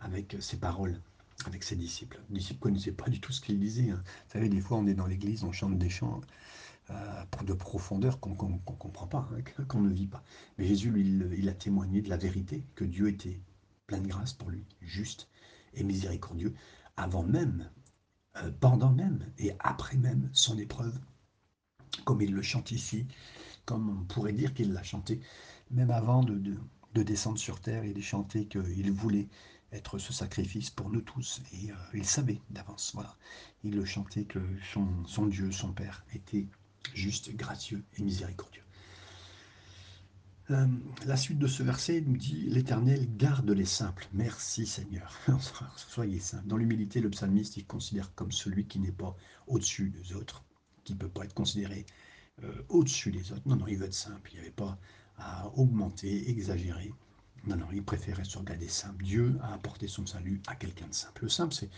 avec 0.00 0.36
ses 0.40 0.56
paroles, 0.56 1.00
avec 1.44 1.62
ses 1.62 1.76
disciples. 1.76 2.20
Les 2.30 2.38
disciples 2.38 2.58
ne 2.58 2.62
connaissaient 2.72 2.92
pas 2.92 3.08
du 3.08 3.20
tout 3.20 3.32
ce 3.32 3.40
qu'il 3.40 3.60
disait. 3.60 3.90
Hein. 3.90 4.02
Vous 4.04 4.32
savez, 4.32 4.48
des 4.48 4.60
fois, 4.60 4.78
on 4.78 4.86
est 4.86 4.94
dans 4.94 5.06
l'église, 5.06 5.44
on 5.44 5.52
chante 5.52 5.78
des 5.78 5.90
chants 5.90 6.20
euh, 6.20 6.26
de 7.44 7.52
profondeur 7.52 8.20
qu'on 8.20 8.30
ne 8.30 8.58
comprend 8.58 9.06
pas, 9.06 9.28
hein, 9.32 9.64
qu'on 9.68 9.80
ne 9.80 9.92
vit 9.92 10.06
pas. 10.06 10.22
Mais 10.56 10.66
Jésus, 10.66 10.90
lui, 10.90 11.02
il, 11.36 11.48
a 11.48 11.54
témoigné 11.54 12.02
de 12.02 12.08
la 12.08 12.16
vérité, 12.16 12.64
que 12.74 12.84
Dieu 12.84 13.08
était 13.08 13.40
plein 13.86 14.00
de 14.00 14.08
grâce 14.08 14.32
pour 14.32 14.50
lui, 14.50 14.64
juste 14.80 15.28
et 15.74 15.84
miséricordieux, 15.84 16.54
avant 16.96 17.22
même, 17.22 17.70
euh, 18.36 18.50
pendant 18.60 18.92
même 18.92 19.24
et 19.38 19.52
après 19.60 19.96
même 19.96 20.28
son 20.32 20.58
épreuve, 20.58 20.98
comme 22.04 22.22
il 22.22 22.32
le 22.32 22.42
chante 22.42 22.70
ici, 22.70 23.06
comme 23.64 24.00
on 24.00 24.04
pourrait 24.04 24.32
dire 24.32 24.54
qu'il 24.54 24.72
l'a 24.72 24.82
chanté, 24.82 25.20
même 25.70 25.90
avant 25.90 26.22
de, 26.22 26.56
descendre 26.94 27.38
sur 27.38 27.60
terre, 27.60 27.84
il 27.84 27.96
a 27.96 28.00
chanté 28.00 28.46
qu'il 28.46 28.90
voulait 28.90 29.28
être 29.70 29.98
ce 29.98 30.12
sacrifice 30.12 30.68
pour 30.68 30.90
nous 30.90 31.00
tous. 31.00 31.40
Et 31.52 31.70
euh, 31.70 31.74
il 31.94 32.04
savait 32.04 32.40
d'avance, 32.50 32.90
voilà. 32.92 33.14
Il 33.62 33.76
le 33.76 33.84
chantait 33.84 34.24
que 34.24 34.40
son, 34.72 34.88
son 35.06 35.26
Dieu, 35.26 35.52
son 35.52 35.72
Père, 35.72 36.04
était 36.12 36.48
juste, 36.94 37.34
gracieux 37.34 37.84
et 37.96 38.02
miséricordieux. 38.02 38.62
Euh, 40.50 40.66
la 41.04 41.16
suite 41.16 41.38
de 41.38 41.46
ce 41.46 41.62
verset 41.62 42.00
nous 42.00 42.16
dit 42.16 42.46
L'Éternel 42.48 43.06
garde 43.16 43.50
les 43.50 43.66
simples. 43.66 44.08
Merci 44.14 44.66
Seigneur. 44.66 45.14
Soyez 45.76 46.20
simples. 46.20 46.46
Dans 46.46 46.56
l'humilité, 46.56 47.00
le 47.00 47.10
psalmiste 47.10 47.58
il 47.58 47.66
considère 47.66 48.14
comme 48.14 48.32
celui 48.32 48.66
qui 48.66 48.78
n'est 48.78 48.92
pas 48.92 49.14
au-dessus 49.46 49.90
des 49.90 50.14
autres, 50.14 50.44
qui 50.84 50.94
ne 50.94 50.98
peut 50.98 51.08
pas 51.08 51.24
être 51.24 51.34
considéré 51.34 51.84
euh, 52.44 52.62
au-dessus 52.70 53.10
des 53.10 53.32
autres. 53.32 53.46
Non, 53.46 53.56
non, 53.56 53.66
il 53.66 53.76
veut 53.76 53.86
être 53.86 53.94
simple. 53.94 54.30
Il 54.32 54.36
n'y 54.36 54.40
avait 54.40 54.50
pas 54.50 54.78
à 55.18 55.48
augmenter, 55.54 56.30
exagérer. 56.30 56.94
Non, 57.46 57.56
non, 57.56 57.68
il 57.72 57.82
préférait 57.82 58.24
se 58.24 58.38
regarder 58.38 58.68
simple. 58.68 59.04
Dieu 59.04 59.36
a 59.42 59.52
apporté 59.52 59.86
son 59.86 60.06
salut 60.06 60.40
à 60.46 60.54
quelqu'un 60.54 60.86
de 60.86 60.94
simple. 60.94 61.24
Le 61.24 61.28
simple, 61.28 61.52
c'est 61.52 61.70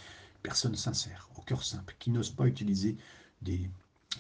personne 0.43 0.77
sincère, 0.77 1.29
au 1.37 1.43
cœur 1.43 1.65
simple, 1.65 1.97
qui 1.99 2.11
n'ose 2.11 2.31
pas 2.31 2.47
utiliser 2.47 2.97
des, 3.43 3.69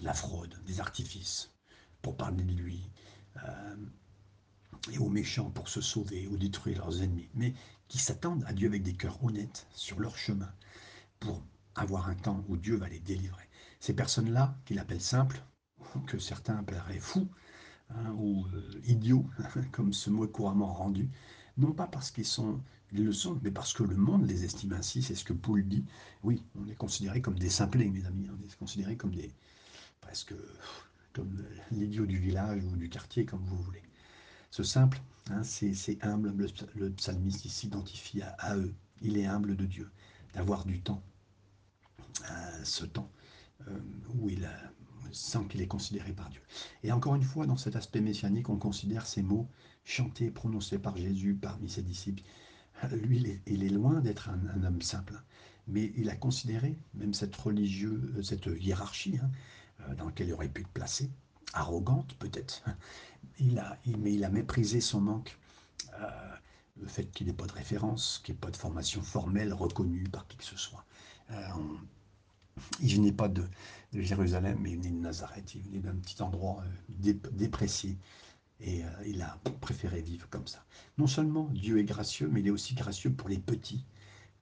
la 0.02 0.14
fraude, 0.14 0.56
des 0.66 0.80
artifices 0.80 1.50
pour 2.02 2.16
parler 2.16 2.42
de 2.42 2.52
lui, 2.52 2.90
euh, 3.44 3.76
et 4.90 4.99
aux 4.99 5.09
méchants 5.09 5.50
pour 5.50 5.68
se 5.68 5.80
sauver 5.80 6.26
ou 6.28 6.37
détruire 6.37 6.78
leurs 6.78 7.02
ennemis, 7.02 7.28
mais 7.35 7.54
qui 7.88 7.99
s'attendent 7.99 8.44
à 8.47 8.52
Dieu 8.52 8.68
avec 8.68 8.82
des 8.82 8.94
cœurs 8.94 9.23
honnêtes 9.23 9.66
sur 9.73 10.00
leur 10.00 10.16
chemin 10.16 10.50
pour 11.18 11.42
avoir 11.75 12.09
un 12.09 12.14
temps 12.14 12.44
où 12.49 12.56
Dieu 12.56 12.76
va 12.76 12.88
les 12.88 13.00
délivrer. 13.00 13.49
Ces 13.78 13.94
personnes-là, 13.94 14.56
qu'il 14.64 14.78
appelle 14.78 15.00
simples, 15.00 15.42
que 16.06 16.18
certains 16.18 16.56
appelleraient 16.56 16.99
fous, 16.99 17.28
hein, 17.90 18.12
ou 18.16 18.47
euh, 18.54 18.80
idiots, 18.85 19.28
comme 19.73 19.92
ce 19.92 20.11
mot 20.11 20.25
est 20.25 20.30
couramment 20.30 20.73
rendu, 20.73 21.11
non 21.56 21.73
pas 21.73 21.87
parce 21.87 22.11
qu'ils 22.11 22.25
sont, 22.25 22.61
ils 22.92 23.04
le 23.04 23.12
sont, 23.12 23.38
mais 23.42 23.50
parce 23.50 23.75
que 23.75 23.82
le 23.82 23.97
monde 23.97 24.26
les 24.26 24.44
estime 24.44 24.73
ainsi, 24.73 25.02
c'est 25.02 25.14
ce 25.14 25.25
que 25.25 25.32
Paul 25.32 25.66
dit. 25.66 25.85
Oui, 26.23 26.42
on 26.54 26.66
est 26.68 26.75
considérés 26.75 27.20
comme 27.20 27.38
des 27.38 27.50
simplés, 27.50 27.90
mes 27.90 28.06
amis, 28.06 28.28
on 28.30 28.42
est 28.42 28.56
considérés 28.56 28.97
comme 28.97 29.14
des, 29.14 29.30
presque 30.00 30.35
comme 31.12 31.45
l'idiot 31.71 32.07
du 32.07 32.19
village 32.19 32.64
ou 32.64 32.76
du 32.76 32.88
quartier, 32.88 33.25
comme 33.25 33.45
vous 33.45 33.57
voulez. 33.57 33.83
Ce 34.50 34.62
simple, 34.62 35.00
hein, 35.30 35.42
c'est 35.42 35.99
humble. 36.04 36.35
Le, 36.75 36.90
psalmiste 36.90 37.47
s'identifie 37.49 38.23
à, 38.23 38.57
eux. 38.57 38.75
Il 39.00 39.16
est 39.16 39.26
humble 39.26 39.57
de 39.57 39.66
Dieu, 39.66 39.90
d'avoir 40.35 40.64
du 40.64 40.80
temps, 40.80 41.02
euh, 42.30 42.64
ce 42.64 42.85
temps 42.85 43.11
euh, 43.69 43.78
où 44.14 44.28
il 44.28 44.49
sent 45.12 45.47
qu'il 45.49 45.62
est 45.62 45.66
considéré 45.66 46.12
par 46.12 46.28
Dieu. 46.30 46.42
Et 46.83 46.92
encore 46.92 47.14
une 47.14 47.23
fois, 47.23 47.47
dans 47.47 47.57
cet 47.57 47.76
aspect 47.76 48.00
messianique, 48.00 48.49
on 48.49 48.59
considère 48.59 49.07
ces 49.07 49.23
mots 49.23 49.49
chantés, 49.85 50.30
prononcés 50.30 50.78
par 50.78 50.97
Jésus 50.97 51.35
parmi 51.35 51.69
ses 51.69 51.83
disciples. 51.83 52.23
Lui, 52.92 53.40
il 53.47 53.62
est, 53.62 53.69
loin 53.69 54.00
d'être 54.00 54.30
un, 54.30 54.64
homme 54.64 54.80
simple, 54.80 55.23
mais 55.69 55.92
il 55.97 56.09
a 56.09 56.16
considéré 56.16 56.78
même 56.95 57.12
cette 57.12 57.37
religieux, 57.37 58.14
cette 58.23 58.49
hiérarchie 58.59 59.19
hein, 59.23 59.30
dans 59.96 60.06
laquelle 60.06 60.28
il 60.28 60.34
aurait 60.34 60.49
pu 60.49 60.62
être 60.62 60.68
placé, 60.68 61.10
arrogante 61.52 62.14
peut-être, 62.18 62.64
il 63.38 63.58
a, 63.58 63.78
mais 63.99 64.14
il 64.14 64.25
a 64.25 64.30
méprisé 64.30 64.80
son 64.80 65.00
manque, 65.00 65.38
euh, 66.00 66.37
le 66.80 66.87
fait 66.87 67.10
qu'il 67.10 67.26
n'ait 67.26 67.32
pas 67.32 67.46
de 67.46 67.52
référence, 67.52 68.20
qu'il 68.25 68.34
n'ait 68.34 68.40
pas 68.40 68.50
de 68.50 68.56
formation 68.56 69.02
formelle 69.02 69.52
reconnue 69.52 70.04
par 70.04 70.26
qui 70.26 70.37
que 70.37 70.44
ce 70.44 70.56
soit. 70.56 70.84
Euh, 71.30 71.37
il 72.80 72.96
venait 72.96 73.12
pas 73.12 73.28
de, 73.28 73.44
Jérusalem, 73.92 74.58
mais 74.60 74.72
il 74.72 74.76
venait 74.76 74.90
de 74.90 75.02
Nazareth, 75.02 75.54
il 75.54 75.62
venait 75.62 75.78
d'un 75.80 75.96
petit 75.96 76.22
endroit 76.22 76.62
euh, 76.64 77.12
déprécié. 77.32 77.96
Et 78.62 78.82
il 79.06 79.22
a 79.22 79.38
préféré 79.62 80.02
vivre 80.02 80.28
comme 80.28 80.46
ça. 80.46 80.62
Non 80.99 81.06
seulement 81.06 81.49
Dieu 81.49 81.78
est 81.78 81.84
gracieux, 81.84 82.28
mais 82.30 82.40
il 82.40 82.46
est 82.46 82.50
aussi 82.50 82.75
gracieux 82.75 83.10
pour 83.10 83.30
les 83.30 83.38
petits, 83.38 83.87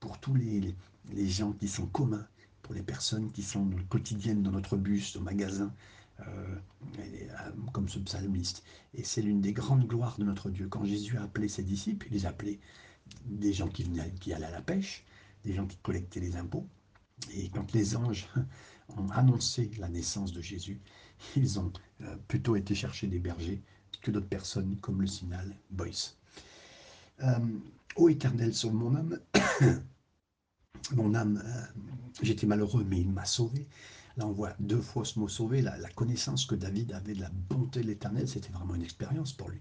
pour 0.01 0.19
tous 0.19 0.35
les, 0.35 0.75
les 1.13 1.29
gens 1.29 1.53
qui 1.53 1.69
sont 1.69 1.87
communs, 1.87 2.27
les 2.75 2.83
personnes 2.83 3.31
qui 3.33 3.43
sont 3.43 3.69
quotidiennes 3.89 4.43
dans 4.43 4.51
notre 4.53 4.77
bus, 4.77 5.17
au 5.17 5.21
magasin, 5.21 5.73
euh, 6.21 6.57
euh, 6.99 7.51
comme 7.73 7.89
ce 7.89 7.99
psalmiste. 7.99 8.65
Et 8.95 9.05
c'est 9.05 9.23
l'une 9.23 9.41
des 9.41 9.53
grandes 9.53 9.87
gloires 9.87 10.19
de 10.19 10.25
notre 10.25 10.51
Dieu. 10.51 10.69
Quand 10.69 10.85
Jésus 10.85 11.17
a 11.17 11.23
appelé 11.23 11.49
ses 11.49 11.63
disciples, 11.63 12.07
il 12.11 12.15
les 12.15 12.27
a 12.27 12.31
appelés 12.31 12.59
des 13.25 13.53
gens 13.53 13.69
qui 13.69 13.85
allaient 14.33 14.47
à 14.47 14.51
la 14.51 14.61
pêche, 14.61 15.05
des 15.45 15.55
gens 15.55 15.67
qui 15.67 15.77
collectaient 15.79 16.21
les 16.21 16.37
impôts. 16.37 16.67
Et 17.33 17.49
quand 17.51 17.73
les 17.73 17.97
anges 17.97 18.29
ont 18.97 19.09
annoncé 19.11 19.71
la 19.79 19.89
naissance 19.89 20.33
de 20.33 20.41
Jésus, 20.41 20.81
ils 21.37 21.59
ont 21.61 21.73
euh, 22.03 22.17
plutôt 22.27 22.57
été 22.57 22.75
chercher 22.75 23.07
des 23.07 23.19
bergers 23.19 23.63
que 24.03 24.11
d'autres 24.11 24.29
personnes, 24.29 24.77
comme 24.81 25.01
le 25.01 25.07
signal 25.07 25.57
Boyce. 25.71 26.17
ô 27.97 28.09
éternel, 28.09 28.55
sauve 28.55 28.75
mon 28.75 28.95
âme. 28.95 29.19
Mon 30.95 31.15
âme, 31.15 31.43
j'étais 32.23 32.47
malheureux, 32.47 32.85
mais 32.85 33.01
il 33.01 33.11
m'a 33.11 33.25
sauvé. 33.25 33.67
Là, 34.19 34.27
on 34.27 34.33
voit 34.33 34.53
deux 34.59 34.81
fois 34.81 35.05
ce 35.05 35.19
mot 35.19 35.29
sauvé, 35.29 35.63
la, 35.63 35.79
connaissance 35.91 36.45
que 36.45 36.57
David 36.57 36.93
avait 36.93 37.15
de 37.15 37.21
la 37.21 37.31
bonté 37.31 37.83
de 37.83 37.87
l'Éternel, 37.87 38.29
c'était 38.29 38.51
vraiment 38.51 38.75
une 38.75 38.83
expérience 38.83 39.33
pour 39.33 39.49
lui. 39.49 39.61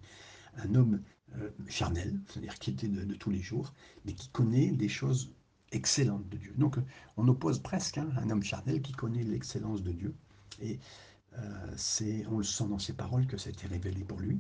Un 0.58 0.74
homme 0.74 1.02
euh, 1.38 1.50
charnel, 1.68 2.20
c'est-à-dire 2.28 2.58
qui 2.58 2.72
était 2.72 2.88
de, 2.88 3.14
tous 3.14 3.30
les 3.30 3.42
jours, 3.42 3.74
mais 4.06 4.14
qui 4.14 4.30
connaît 4.30 4.72
des 4.72 4.90
choses 4.90 5.32
excellentes 5.72 6.28
de 6.30 6.38
Dieu. 6.38 6.54
Donc, 6.58 6.78
on 7.18 7.28
oppose 7.28 7.60
presque 7.60 8.00
hein, 8.00 8.10
un 8.18 8.32
homme 8.32 8.42
charnel 8.42 8.82
qui 8.82 8.94
connaît 8.94 9.24
l'excellence 9.24 9.84
de 9.84 9.92
Dieu. 9.92 10.16
Et 10.60 10.80
euh, 11.38 12.24
on 12.32 12.40
le 12.40 12.44
sent 12.44 12.68
dans 12.68 12.80
ses 12.80 12.94
paroles 12.94 13.28
que 13.28 13.38
ça 13.38 13.50
a 13.50 13.54
été 13.54 13.68
révélé 13.68 14.04
pour 14.04 14.20
lui. 14.20 14.40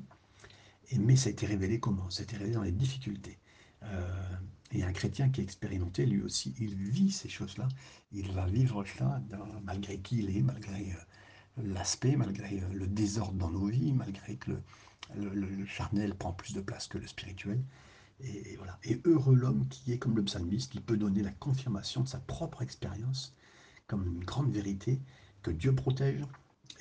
Mais 0.97 1.15
ça 1.15 1.27
a 1.27 1.31
été 1.31 1.45
révélé 1.45 1.79
comment? 1.79 2.09
Ça 2.09 2.21
a 2.21 2.23
été 2.23 2.37
révélé 2.37 2.55
dans 2.55 2.63
les 2.63 2.71
difficultés. 2.71 3.37
Euh, 3.83 4.35
et 4.71 4.83
un 4.83 4.91
chrétien 4.91 5.29
qui 5.29 5.41
est 5.41 5.43
expérimenté, 5.43 6.05
lui 6.05 6.21
aussi, 6.21 6.53
il 6.59 6.75
vit 6.75 7.11
ces 7.11 7.29
choses-là. 7.29 7.67
Il 8.11 8.31
va 8.31 8.45
vivre 8.45 8.83
cela 8.85 9.21
malgré 9.63 9.99
qui 9.99 10.19
il 10.19 10.35
est, 10.35 10.41
malgré 10.41 10.91
euh, 10.91 11.63
l'aspect, 11.63 12.15
malgré 12.15 12.61
euh, 12.61 12.73
le 12.73 12.87
désordre 12.87 13.37
dans 13.37 13.49
nos 13.49 13.67
vies, 13.67 13.93
malgré 13.93 14.35
que 14.35 14.51
le, 15.15 15.65
charnel 15.65 16.15
prend 16.15 16.33
plus 16.33 16.53
de 16.53 16.61
place 16.61 16.87
que 16.87 16.97
le 16.97 17.07
spirituel. 17.07 17.63
Et, 18.19 18.55
voilà. 18.57 18.77
Et 18.83 18.99
heureux 19.05 19.35
l'homme 19.35 19.67
qui 19.69 19.93
est 19.93 19.99
comme 19.99 20.15
le 20.15 20.23
psalmiste, 20.23 20.71
qui 20.71 20.81
peut 20.81 20.97
donner 20.97 21.21
la 21.21 21.31
confirmation 21.31 22.01
de 22.01 22.07
sa 22.07 22.19
propre 22.19 22.61
expérience 22.61 23.35
comme 23.85 24.05
une 24.05 24.23
grande 24.23 24.51
vérité 24.51 24.99
que 25.43 25.51
Dieu 25.51 25.73
protège 25.73 26.25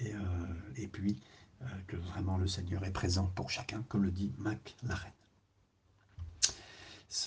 et, 0.00 0.12
euh, 0.14 0.88
puis 0.90 1.21
que 1.87 1.97
vraiment 1.97 2.37
le 2.37 2.49
Seigneur 2.49 2.85
est 2.85 2.93
présent 2.93 3.26
pour 3.35 3.50
chacun, 3.50 3.83
comme 3.88 4.02
le 4.02 4.11
dit 4.11 4.35
Mac 4.38 4.76
la 4.83 4.95
reine. 4.97 5.15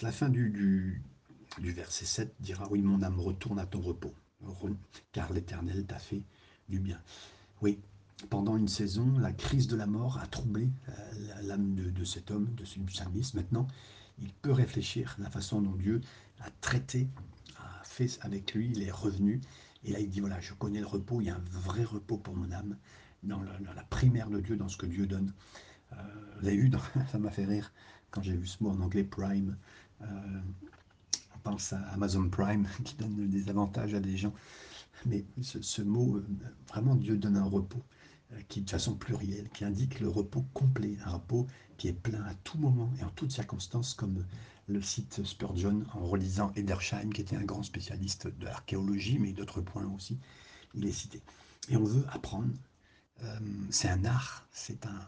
La 0.02 0.12
fin 0.12 0.30
du, 0.30 0.50
du, 1.60 1.72
verset 1.72 2.06
7 2.06 2.36
dira 2.40 2.68
Oui, 2.70 2.82
mon 2.82 3.02
âme, 3.02 3.20
retourne 3.20 3.60
à 3.60 3.66
ton 3.66 3.82
repos, 3.82 4.14
car 5.12 5.32
l'Éternel 5.32 5.86
t'a 5.86 6.00
fait 6.00 6.22
du 6.68 6.80
bien. 6.80 7.02
Oui, 7.62 7.80
pendant 8.30 8.58
une 8.58 8.68
saison, 8.68 9.18
la 9.20 9.32
crise 9.32 9.68
de 9.68 9.76
la 9.78 9.88
mort 9.88 10.20
a 10.20 10.28
troublé 10.28 10.70
euh, 10.90 11.42
l'âme 11.44 11.76
de, 11.76 12.04
cet 12.04 12.30
homme, 12.30 12.54
de 12.56 12.66
ce 12.66 12.80
psalmiste. 12.80 13.36
Maintenant, 13.36 13.68
il 14.20 14.34
peut 14.34 14.52
réfléchir 14.52 15.16
à 15.18 15.24
la 15.24 15.30
façon 15.30 15.62
dont 15.62 15.76
Dieu 15.76 16.02
a 16.42 16.50
traité, 16.62 17.08
a 17.58 17.84
fait 17.84 18.20
avec 18.22 18.54
lui, 18.54 18.72
il 18.76 18.84
est 18.84 18.92
revenu. 18.92 19.40
Et 19.86 19.94
là, 19.94 20.00
il 20.00 20.10
dit, 20.10 20.20
voilà, 20.20 20.40
je 20.42 20.54
connais 20.54 20.82
le 20.82 20.88
repos, 20.88 21.22
il 21.22 21.28
y 21.28 21.30
a 21.30 21.36
un 21.36 21.44
vrai 21.52 21.84
repos 21.86 22.18
pour 22.18 22.36
mon 22.36 22.52
âme, 22.52 22.78
dans 23.24 23.42
la, 23.42 23.84
primaire 23.90 24.30
de 24.30 24.40
Dieu, 24.40 24.58
dans 24.58 24.68
ce 24.68 24.78
que 24.78 24.86
Dieu 24.86 25.08
donne. 25.08 25.34
Euh, 25.94 25.96
vous 26.42 26.50
vu, 26.50 26.72
ça 27.12 27.18
m'a 27.18 27.32
fait 27.32 27.46
rire, 27.46 27.72
quand 28.12 28.22
j'ai 28.22 28.36
vu 28.36 28.48
ce 28.48 28.64
mot 28.64 28.72
en 28.72 28.80
anglais 28.82 29.04
Prime, 29.04 29.58
euh, 30.02 30.06
on 31.36 31.40
pense 31.40 31.74
à 31.74 31.80
Amazon 31.90 32.30
Prime 32.30 32.68
qui 32.84 32.96
donne 32.96 33.30
des 33.30 33.50
avantages 33.50 33.94
à 33.94 34.00
des 34.00 34.18
gens. 34.18 34.34
Mais 35.06 35.26
ce, 35.42 35.82
mot, 35.82 36.18
euh, 36.18 36.28
vraiment, 36.68 36.96
Dieu 36.96 37.18
donne 37.18 37.38
un 37.38 37.46
repos 37.46 37.82
euh, 38.34 38.40
qui, 38.50 38.62
de 38.62 38.70
façon 38.70 38.96
plurielle, 38.96 39.50
qui 39.50 39.64
indique 39.64 40.00
le 40.00 40.10
repos 40.10 40.46
complet, 40.54 40.98
un 41.06 41.12
repos 41.12 41.48
qui 41.78 41.88
est 41.88 41.94
plein 41.94 42.24
à 42.24 42.34
tout 42.44 42.58
moment 42.58 42.92
et 43.00 43.04
en 43.04 43.10
toutes 43.12 43.32
circonstances, 43.32 43.94
comme 43.94 44.26
le 44.68 44.82
cite 44.82 45.24
Spurgeon 45.24 45.84
en 45.94 46.06
relisant 46.06 46.52
Edersheim, 46.56 47.12
qui 47.14 47.22
était 47.22 47.38
un 47.38 47.46
grand 47.46 47.64
spécialiste 47.64 48.28
de 48.28 48.46
l'archéologie, 48.46 49.18
mais 49.18 49.32
d'autres 49.32 49.62
points 49.62 49.88
aussi, 49.96 50.20
il 50.76 50.86
est 50.86 50.92
cité. 50.92 51.22
Et 51.70 51.78
on 51.78 51.84
veut 51.84 52.06
apprendre. 52.12 52.54
c'est 53.72 53.90
un 53.90 54.06
art, 54.06 54.48
c'est 54.52 54.86
un, 54.86 55.00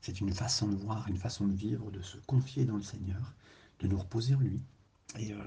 c'est 0.00 0.20
une 0.20 0.32
façon 0.32 0.68
de 0.68 0.76
voir, 0.76 1.08
une 1.08 1.16
façon 1.16 1.46
de 1.46 1.54
vivre, 1.54 1.90
de 1.90 2.02
se 2.02 2.18
confier 2.26 2.64
dans 2.64 2.76
le 2.76 2.82
Seigneur, 2.82 3.34
de 3.80 3.88
nous 3.88 3.98
reposer 3.98 4.34
en 4.34 4.40
lui. 4.40 4.62
Et 5.18 5.32
euh, 5.32 5.38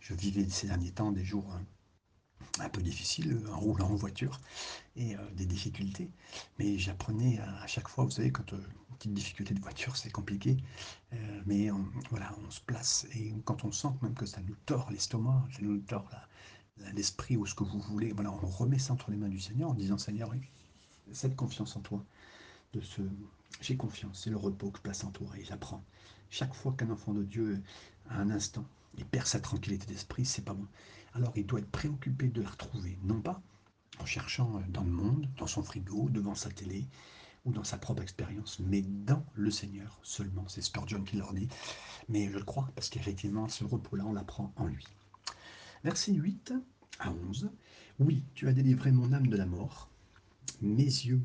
je 0.00 0.14
vivais 0.14 0.48
ces 0.48 0.66
derniers 0.66 0.90
temps 0.90 1.12
des 1.12 1.24
jours 1.24 1.54
euh, 1.54 2.62
un 2.64 2.68
peu 2.68 2.82
difficiles 2.82 3.40
en 3.50 3.58
roulant 3.58 3.90
en 3.90 3.94
voiture 3.94 4.40
et 4.96 5.16
euh, 5.16 5.30
des 5.34 5.46
difficultés. 5.46 6.10
Mais 6.58 6.78
j'apprenais 6.78 7.38
à, 7.38 7.66
chaque 7.66 7.88
fois, 7.88 8.04
vous 8.04 8.10
savez, 8.10 8.32
quand 8.32 8.52
une 8.52 8.62
petite 8.98 9.14
difficulté 9.14 9.54
de 9.54 9.60
voiture, 9.60 9.96
c'est 9.96 10.10
compliqué, 10.10 10.56
mais 11.44 11.70
on, 11.72 11.84
voilà, 12.10 12.32
on 12.46 12.50
se 12.50 12.60
place 12.60 13.06
et 13.14 13.34
quand 13.44 13.64
on 13.64 13.72
sent 13.72 13.88
même 14.00 14.14
que 14.14 14.26
ça 14.26 14.40
nous 14.42 14.54
tord 14.64 14.88
l'estomac, 14.92 15.44
ça 15.52 15.58
nous 15.62 15.78
tord 15.78 16.08
l'esprit 16.94 17.36
ou 17.36 17.44
ce 17.46 17.54
que 17.54 17.64
vous 17.64 17.80
voulez, 17.80 18.12
voilà, 18.12 18.30
on 18.30 18.46
remet 18.46 18.78
ça 18.78 18.92
entre 18.92 19.10
les 19.10 19.16
mains 19.16 19.28
du 19.28 19.40
Seigneur 19.40 19.70
en 19.70 19.74
disant 19.74 19.98
Seigneur, 19.98 20.32
cette 21.12 21.36
confiance 21.36 21.76
en 21.76 21.80
toi, 21.80 22.04
de 22.72 22.80
ce, 22.80 23.02
j'ai 23.60 23.76
confiance, 23.76 24.22
c'est 24.24 24.30
le 24.30 24.36
repos 24.36 24.70
que 24.70 24.78
je 24.78 24.82
place 24.82 25.04
en 25.04 25.10
toi 25.10 25.28
et 25.38 25.44
j'apprends. 25.44 25.84
Chaque 26.30 26.54
fois 26.54 26.72
qu'un 26.72 26.90
enfant 26.90 27.12
de 27.12 27.22
Dieu, 27.22 27.62
à 28.08 28.20
un 28.20 28.30
instant, 28.30 28.66
il 28.96 29.04
perd 29.04 29.26
sa 29.26 29.40
tranquillité 29.40 29.86
d'esprit, 29.86 30.24
c'est 30.24 30.44
pas 30.44 30.54
bon. 30.54 30.66
Alors 31.14 31.32
il 31.36 31.46
doit 31.46 31.60
être 31.60 31.70
préoccupé 31.70 32.28
de 32.28 32.42
la 32.42 32.50
retrouver, 32.50 32.98
non 33.02 33.20
pas 33.20 33.42
en 34.00 34.06
cherchant 34.06 34.62
dans 34.68 34.84
le 34.84 34.90
monde, 34.90 35.28
dans 35.38 35.46
son 35.46 35.62
frigo, 35.62 36.08
devant 36.08 36.34
sa 36.34 36.50
télé 36.50 36.86
ou 37.44 37.52
dans 37.52 37.64
sa 37.64 37.76
propre 37.76 38.02
expérience, 38.02 38.58
mais 38.60 38.82
dans 38.82 39.24
le 39.34 39.50
Seigneur 39.50 39.98
seulement. 40.02 40.44
C'est 40.48 40.62
Spurgeon 40.62 41.02
qui 41.02 41.16
leur 41.16 41.32
dit. 41.32 41.48
Mais 42.08 42.30
je 42.30 42.38
le 42.38 42.44
crois, 42.44 42.70
parce 42.74 42.88
qu'effectivement, 42.88 43.48
ce 43.48 43.64
repos-là, 43.64 44.04
on 44.06 44.12
l'apprend 44.12 44.52
en 44.56 44.66
lui. 44.66 44.86
Verset 45.84 46.12
8 46.12 46.54
à 47.00 47.10
11. 47.10 47.50
Oui, 47.98 48.24
tu 48.34 48.48
as 48.48 48.52
délivré 48.52 48.92
mon 48.92 49.12
âme 49.12 49.26
de 49.26 49.36
la 49.36 49.46
mort, 49.46 49.88
mes 50.60 50.84
yeux 50.84 51.22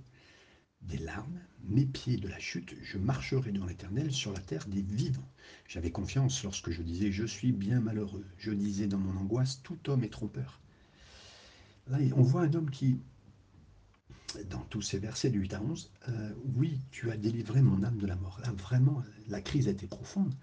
des 0.88 0.98
larmes, 0.98 1.40
mes 1.66 1.86
pieds 1.86 2.18
de 2.18 2.28
la 2.28 2.40
chute, 2.40 2.76
je 2.82 2.98
marcherai 2.98 3.52
dans 3.52 3.66
l'Éternel 3.66 4.12
sur 4.12 4.32
la 4.32 4.40
terre 4.40 4.66
des 4.68 4.82
vivants. 4.82 5.28
J'avais 5.68 5.92
confiance 5.92 6.44
lorsque 6.44 6.72
je 6.72 6.82
disais 6.82 7.12
je 7.12 7.26
suis 7.26 7.52
bien 7.52 7.82
malheureux. 7.82 8.26
Je 8.38 8.52
disais 8.52 8.88
dans 8.88 8.98
mon 8.98 9.20
angoisse 9.20 9.62
tout 9.64 9.78
homme 9.90 10.04
est 10.04 10.10
trompeur. 10.10 10.60
Là, 11.90 11.98
on 12.16 12.22
voit 12.22 12.42
un 12.42 12.54
homme 12.54 12.70
qui, 12.70 13.00
dans 14.50 14.62
tous 14.70 14.82
ces 14.82 15.00
versets 15.00 15.30
du 15.30 15.40
8 15.40 15.54
à 15.54 15.62
11, 15.62 15.92
euh, 16.10 16.34
oui, 16.56 16.80
tu 16.92 17.12
as 17.12 17.18
délivré 17.18 17.62
mon 17.62 17.84
âme 17.84 17.98
de 17.98 18.06
la 18.06 18.16
mort. 18.16 18.40
Là, 18.44 18.52
vraiment, 18.52 19.04
la 19.28 19.42
crise 19.42 19.68
a 19.68 19.72
été 19.72 19.88
profonde, 19.88 20.34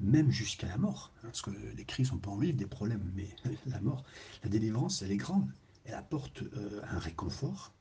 même 0.00 0.30
jusqu'à 0.30 0.68
la 0.68 0.78
mort. 0.78 1.12
Hein, 1.18 1.28
parce 1.28 1.42
que 1.42 1.50
les 1.50 1.84
crises, 1.84 2.12
on 2.12 2.18
peut 2.18 2.30
en 2.30 2.38
vivre 2.38 2.56
des 2.56 2.66
problèmes, 2.66 3.12
mais 3.14 3.28
la 3.66 3.80
mort, 3.80 4.04
la 4.42 4.48
délivrance, 4.48 5.02
elle 5.02 5.12
est 5.12 5.16
grande. 5.16 5.50
Elle 5.84 5.94
apporte 5.94 6.42
euh, 6.42 6.80
un 6.88 6.98
réconfort 6.98 7.72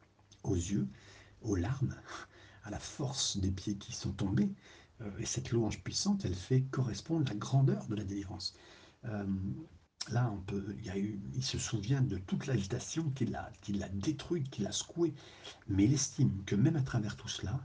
aux 0.43 0.55
yeux, 0.55 0.88
aux 1.45 1.55
larmes, 1.55 1.95
à 2.63 2.69
la 2.69 2.79
force 2.79 3.37
des 3.37 3.51
pieds 3.51 3.77
qui 3.77 3.93
sont 3.93 4.11
tombés. 4.11 4.49
Euh, 5.01 5.17
et 5.19 5.25
cette 5.25 5.51
louange 5.51 5.81
puissante, 5.81 6.25
elle 6.25 6.35
fait 6.35 6.61
correspondre 6.63 7.25
la 7.27 7.35
grandeur 7.35 7.87
de 7.87 7.95
la 7.95 8.03
délivrance. 8.03 8.55
Euh, 9.05 9.25
là, 10.09 10.33
il, 10.95 11.43
se 11.43 11.57
souvient 11.57 12.01
de 12.01 12.17
toute 12.17 12.47
l'agitation 12.47 13.09
qui 13.11 13.25
l'a, 13.25 13.51
l'a 13.69 13.89
détruite, 13.89 14.49
qui 14.49 14.61
l'a 14.61 14.71
secoué, 14.71 15.13
mais 15.67 15.85
il 15.85 15.93
estime 15.93 16.43
que 16.45 16.55
même 16.55 16.75
à 16.75 16.81
travers 16.81 17.15
tout 17.15 17.27
cela, 17.27 17.59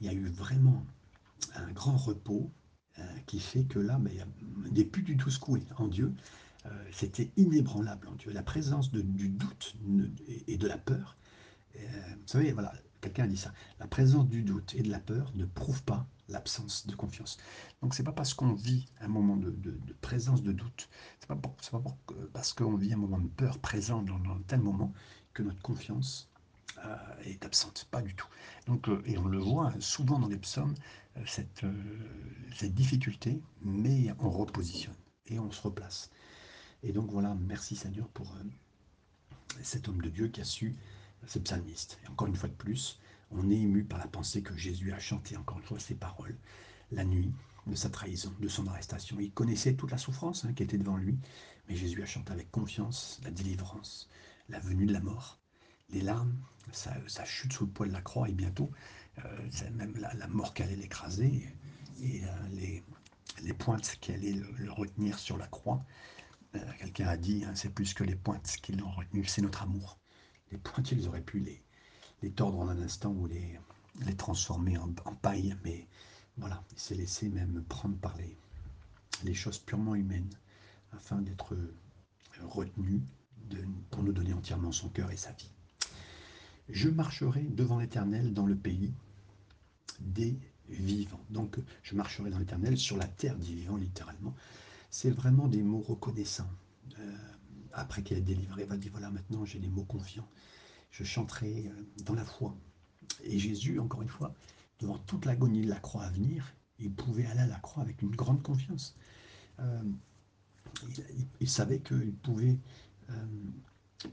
il 0.00 0.06
y 0.06 0.10
a 0.10 0.12
eu 0.12 0.26
vraiment 0.26 0.84
un 1.54 1.70
grand 1.72 1.96
repos 1.96 2.50
qui 3.26 3.40
fait 3.40 3.64
que 3.64 3.80
là, 3.80 3.98
mais, 3.98 4.16
il 4.66 4.72
n'est 4.72 4.84
plus 4.84 5.02
du 5.02 5.16
tout 5.16 5.30
secoué 5.30 5.62
en 5.78 5.88
Dieu. 5.88 6.14
C'était 6.92 7.30
inébranlable 7.36 8.06
en 8.06 8.14
Dieu. 8.14 8.32
La 8.32 8.44
présence 8.44 8.92
du 8.92 9.28
doute 9.28 9.74
et 10.46 10.56
de 10.56 10.66
la 10.68 10.78
peur. 10.78 11.16
vous 11.74 12.26
savez, 12.26 12.52
voilà, 12.52 12.72
quelqu'un 13.04 13.24
a 13.24 13.26
dit 13.26 13.36
ça. 13.36 13.52
La 13.78 13.86
présence 13.86 14.28
du 14.28 14.42
doute 14.42 14.74
et 14.74 14.82
de 14.82 14.90
la 14.90 14.98
peur 14.98 15.30
ne 15.34 15.44
prouve 15.44 15.82
pas 15.82 16.06
l'absence 16.28 16.86
de 16.86 16.94
confiance. 16.96 17.36
Donc 17.82 17.94
c'est 17.94 18.02
pas 18.02 18.12
parce 18.12 18.32
qu'on 18.32 18.54
vit 18.54 18.86
un 19.00 19.08
moment 19.08 19.36
de, 19.36 19.54
présence 20.00 20.42
de 20.42 20.52
doute, 20.52 20.88
c'est 21.20 21.28
pas, 21.28 21.36
pas 21.36 21.54
parce 22.32 22.52
qu'on 22.54 22.76
vit 22.76 22.92
un 22.94 22.96
moment 22.96 23.18
de 23.18 23.28
peur 23.28 23.58
présent 23.58 24.02
dans, 24.02 24.18
tel 24.46 24.60
moment 24.60 24.92
que 25.34 25.42
notre 25.42 25.60
confiance 25.60 26.30
euh, 26.84 26.96
est 27.24 27.44
absente, 27.44 27.86
pas 27.90 28.00
du 28.00 28.14
tout. 28.14 28.26
Donc, 28.66 28.88
euh, 28.88 29.02
et 29.04 29.18
on 29.18 29.26
le 29.26 29.38
voit 29.38 29.72
souvent 29.80 30.18
dans 30.18 30.28
les 30.28 30.38
psaumes, 30.38 30.74
euh, 31.18 31.22
cette, 31.26 31.66
cette 32.56 32.74
difficulté, 32.74 33.42
mais 33.60 34.14
on 34.18 34.30
repositionne 34.30 34.96
et 35.26 35.38
on 35.38 35.50
se 35.50 35.60
replace. 35.60 36.10
Et 36.82 36.92
donc 36.92 37.10
voilà, 37.10 37.36
merci 37.38 37.76
Seigneur 37.76 38.08
pour 38.08 38.34
cet 39.62 39.88
homme 39.88 40.00
de 40.00 40.08
Dieu 40.08 40.28
qui 40.28 40.40
a 40.40 40.44
su, 40.44 40.76
ce 41.26 41.38
psalmiste. 41.38 41.98
Et 42.04 42.08
encore 42.08 42.28
une 42.28 42.36
fois 42.36 42.48
de 42.48 42.54
plus, 42.54 43.00
on 43.30 43.50
est 43.50 43.56
ému 43.56 43.84
par 43.84 43.98
la 43.98 44.06
pensée 44.06 44.42
que 44.42 44.56
Jésus 44.56 44.92
a 44.92 44.98
chanté 44.98 45.36
encore 45.36 45.58
une 45.58 45.64
fois 45.64 45.78
ces 45.78 45.94
paroles 45.94 46.36
la 46.92 47.04
nuit 47.04 47.32
de 47.66 47.74
sa 47.74 47.88
trahison, 47.88 48.32
de 48.40 48.48
son 48.48 48.66
arrestation. 48.66 49.16
Il 49.20 49.32
connaissait 49.32 49.74
toute 49.74 49.90
la 49.90 49.98
souffrance 49.98 50.44
hein, 50.44 50.52
qui 50.52 50.62
était 50.62 50.78
devant 50.78 50.96
lui, 50.96 51.18
mais 51.68 51.74
Jésus 51.74 52.02
a 52.02 52.06
chanté 52.06 52.32
avec 52.32 52.50
confiance 52.50 53.20
la 53.24 53.30
délivrance, 53.30 54.08
la 54.48 54.58
venue 54.58 54.86
de 54.86 54.92
la 54.92 55.00
mort, 55.00 55.40
les 55.90 56.02
larmes, 56.02 56.36
sa, 56.72 57.24
chute 57.24 57.52
sous 57.52 57.64
le 57.66 57.70
poids 57.70 57.86
de 57.86 57.92
la 57.92 58.02
croix 58.02 58.28
et 58.28 58.32
bientôt, 58.32 58.70
euh, 59.24 59.50
même 59.74 59.94
la, 59.96 60.28
mort 60.28 60.54
qui 60.54 60.62
allait 60.62 60.76
l'écraser 60.76 61.46
et 62.02 62.24
euh, 62.24 62.48
les, 62.52 62.82
les, 63.42 63.52
pointes 63.52 63.96
qui 64.00 64.12
allaient 64.12 64.40
le, 64.58 64.72
retenir 64.72 65.18
sur 65.18 65.36
la 65.36 65.46
croix. 65.46 65.84
Euh, 66.54 66.60
quelqu'un 66.78 67.08
a 67.08 67.16
dit, 67.16 67.44
hein, 67.44 67.52
c'est 67.54 67.72
plus 67.72 67.94
que 67.94 68.04
les 68.04 68.16
pointes 68.16 68.56
qui 68.62 68.72
l'ont 68.72 68.90
retenu, 68.90 69.24
c'est 69.24 69.42
notre 69.42 69.62
amour. 69.62 69.98
Les 70.54 70.92
ils 70.92 71.08
auraient 71.08 71.20
pu 71.20 71.40
les, 71.40 71.62
les 72.22 72.30
tordre 72.30 72.60
en 72.60 72.68
un 72.68 72.80
instant 72.80 73.10
ou 73.10 73.26
les, 73.26 73.58
les 74.06 74.14
transformer 74.14 74.78
en, 74.78 74.88
paille, 75.20 75.56
mais 75.64 75.86
voilà, 76.36 76.62
il 76.72 76.78
s'est 76.78 76.94
laissé 76.94 77.28
même 77.28 77.64
prendre 77.68 77.96
par 77.96 78.16
les, 78.16 78.36
les 79.24 79.34
choses 79.34 79.58
purement 79.58 79.94
humaines 79.94 80.30
afin 80.92 81.20
d'être 81.22 81.56
retenu 82.42 83.02
de, 83.50 83.64
pour 83.90 84.02
nous 84.02 84.12
donner 84.12 84.32
entièrement 84.32 84.72
son 84.72 84.88
cœur 84.88 85.10
et 85.10 85.16
sa 85.16 85.32
vie. 85.32 85.50
Je 86.68 86.88
marcherai 86.88 87.42
devant 87.42 87.78
l'Éternel 87.78 88.32
dans 88.32 88.46
le 88.46 88.56
pays 88.56 88.94
des 90.00 90.38
vivants. 90.68 91.24
Donc 91.30 91.58
je 91.82 91.94
marcherai 91.94 92.30
dans 92.30 92.38
l'Éternel 92.38 92.78
sur 92.78 92.96
la 92.96 93.06
terre 93.06 93.36
des 93.36 93.46
vivants, 93.54 93.76
littéralement. 93.76 94.34
C'est 94.90 95.10
vraiment 95.10 95.48
des 95.48 95.62
mots 95.62 95.82
reconnaissants. 95.82 96.50
Euh, 96.98 97.16
après 97.74 98.02
qu'il 98.02 98.16
ait 98.16 98.22
délivré, 98.22 98.62
il 98.62 98.68
va 98.68 98.76
dire 98.76 98.92
voilà, 98.92 99.10
maintenant 99.10 99.44
j'ai 99.44 99.58
des 99.58 99.68
mots 99.68 99.84
confiants 99.84 100.28
je 100.94 101.02
chanterai 101.02 101.66
euh, 101.66 102.02
dans 102.04 102.14
la 102.14 102.24
foi. 102.24 102.56
Et 103.24 103.38
Jésus, 103.38 103.80
encore 103.80 104.02
une 104.02 104.08
fois, 104.08 104.32
devant 104.78 104.98
toute 104.98 105.24
l'agonie 105.24 105.62
de 105.62 105.68
la 105.68 105.80
croix 105.80 106.04
à 106.04 106.10
venir, 106.10 106.54
il 106.78 106.92
pouvait 106.92 107.26
aller 107.26 107.40
à 107.40 107.46
la 107.46 107.58
croix 107.58 107.82
avec 107.82 108.00
une 108.02 108.14
grande 108.14 108.42
confiance. 108.42 108.94
Euh, 109.58 109.82
il, 111.40 111.48
savait 111.48 111.80
qu'il 111.80 112.14
pouvait, 112.14 112.58
euh, 113.10 113.26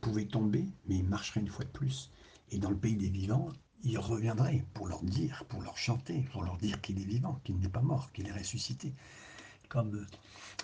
pouvait 0.02 0.26
tomber, 0.26 0.66
mais 0.88 0.98
il 0.98 1.08
marcherait 1.08 1.42
une 1.42 1.48
fois 1.48 1.66
de 1.66 1.70
plus. 1.70 2.12
Et 2.50 2.58
dans 2.58 2.70
le 2.70 2.78
pays 2.78 2.96
des 2.96 3.10
vivants, 3.10 3.50
il 3.84 3.98
reviendrait 3.98 4.66
pour 4.74 4.88
leur 4.88 5.04
dire, 5.04 5.46
pour 5.50 5.62
leur 5.62 5.78
chanter, 5.78 6.28
pour 6.32 6.44
leur 6.44 6.58
dire 6.58 6.82
qu'il 6.82 7.00
est 7.00 7.06
vivant, 7.06 7.40
qu'il 7.44 7.58
n'est 7.60 7.70
pas 7.70 7.82
mort, 7.82 8.12
qu'il 8.12 8.28
est 8.28 8.34
ressuscité. 8.34 8.94
Comme 9.70 10.06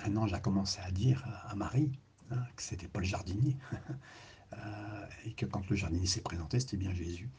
un 0.04 0.18
ange 0.18 0.34
a 0.34 0.40
commencé 0.40 0.80
à 0.82 0.92
dire 0.92 1.24
à 1.48 1.56
Marie 1.56 1.92
hein, 2.32 2.44
que 2.56 2.64
c'était 2.64 2.88
pas 2.88 3.00
le 3.00 3.06
jardinier, 3.06 3.58
Euh, 4.54 5.06
et 5.26 5.34
que 5.34 5.46
quand 5.46 5.70
le 5.70 5.76
jardinier 5.76 6.08
s'est 6.08 6.22
présenté, 6.22 6.60
c'était 6.60 6.78
bien 6.78 6.94
Jésus 6.94 7.30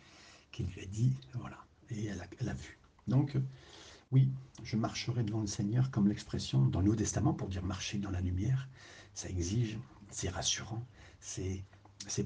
qui 0.53 0.65
lui 0.65 0.83
a 0.83 0.87
dit, 0.87 1.17
voilà, 1.35 1.59
et 1.91 2.07
elle 2.07 2.49
a, 2.49 2.55
vu. 2.55 2.79
Donc, 3.07 3.37
euh, 3.37 3.43
oui, 4.11 4.31
je 4.63 4.77
marcherai 4.77 5.23
devant 5.23 5.41
le 5.41 5.47
Seigneur 5.47 5.91
comme 5.91 6.09
l'expression 6.09 6.67
dans 6.67 6.81
le 6.81 6.87
Nouveau 6.87 6.97
Testament 6.97 7.35
pour 7.35 7.49
dire 7.49 7.65
marcher 7.65 7.99
dans 7.99 8.11
la 8.11 8.21
lumière. 8.21 8.69
Ça 9.15 9.29
exige, 9.29 9.79
c'est 10.11 10.29
rassurant, 10.29 10.87
c'est 11.21 11.65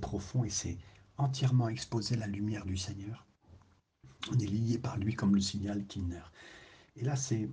profond 0.01 0.44
et 0.44 0.51
c'est 0.51 0.79
entièrement 1.16 1.68
exposer 1.68 2.16
la 2.16 2.27
lumière 2.27 2.64
du 2.64 2.77
Seigneur. 2.77 3.27
On 4.31 4.38
est 4.38 4.46
lié 4.46 4.79
par 4.79 4.98
lui 4.98 5.14
comme 5.14 5.35
le 5.35 5.40
signal 5.40 5.85
Kinder. 5.87 6.33
Et 6.96 7.05
là, 7.05 7.16
c'est 7.16 7.48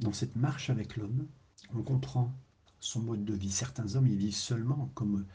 dans 0.00 0.12
cette 0.12 0.36
marche 0.36 0.68
avec 0.68 0.96
l'homme, 0.96 1.28
on 1.74 1.82
comprend 1.82 2.34
son 2.80 3.00
mode 3.00 3.24
de 3.24 3.34
vie. 3.34 3.52
Certains 3.52 3.94
hommes, 3.94 4.06
ils 4.06 4.16
vivent 4.16 4.34
seulement 4.34 4.90
comme 4.94 5.26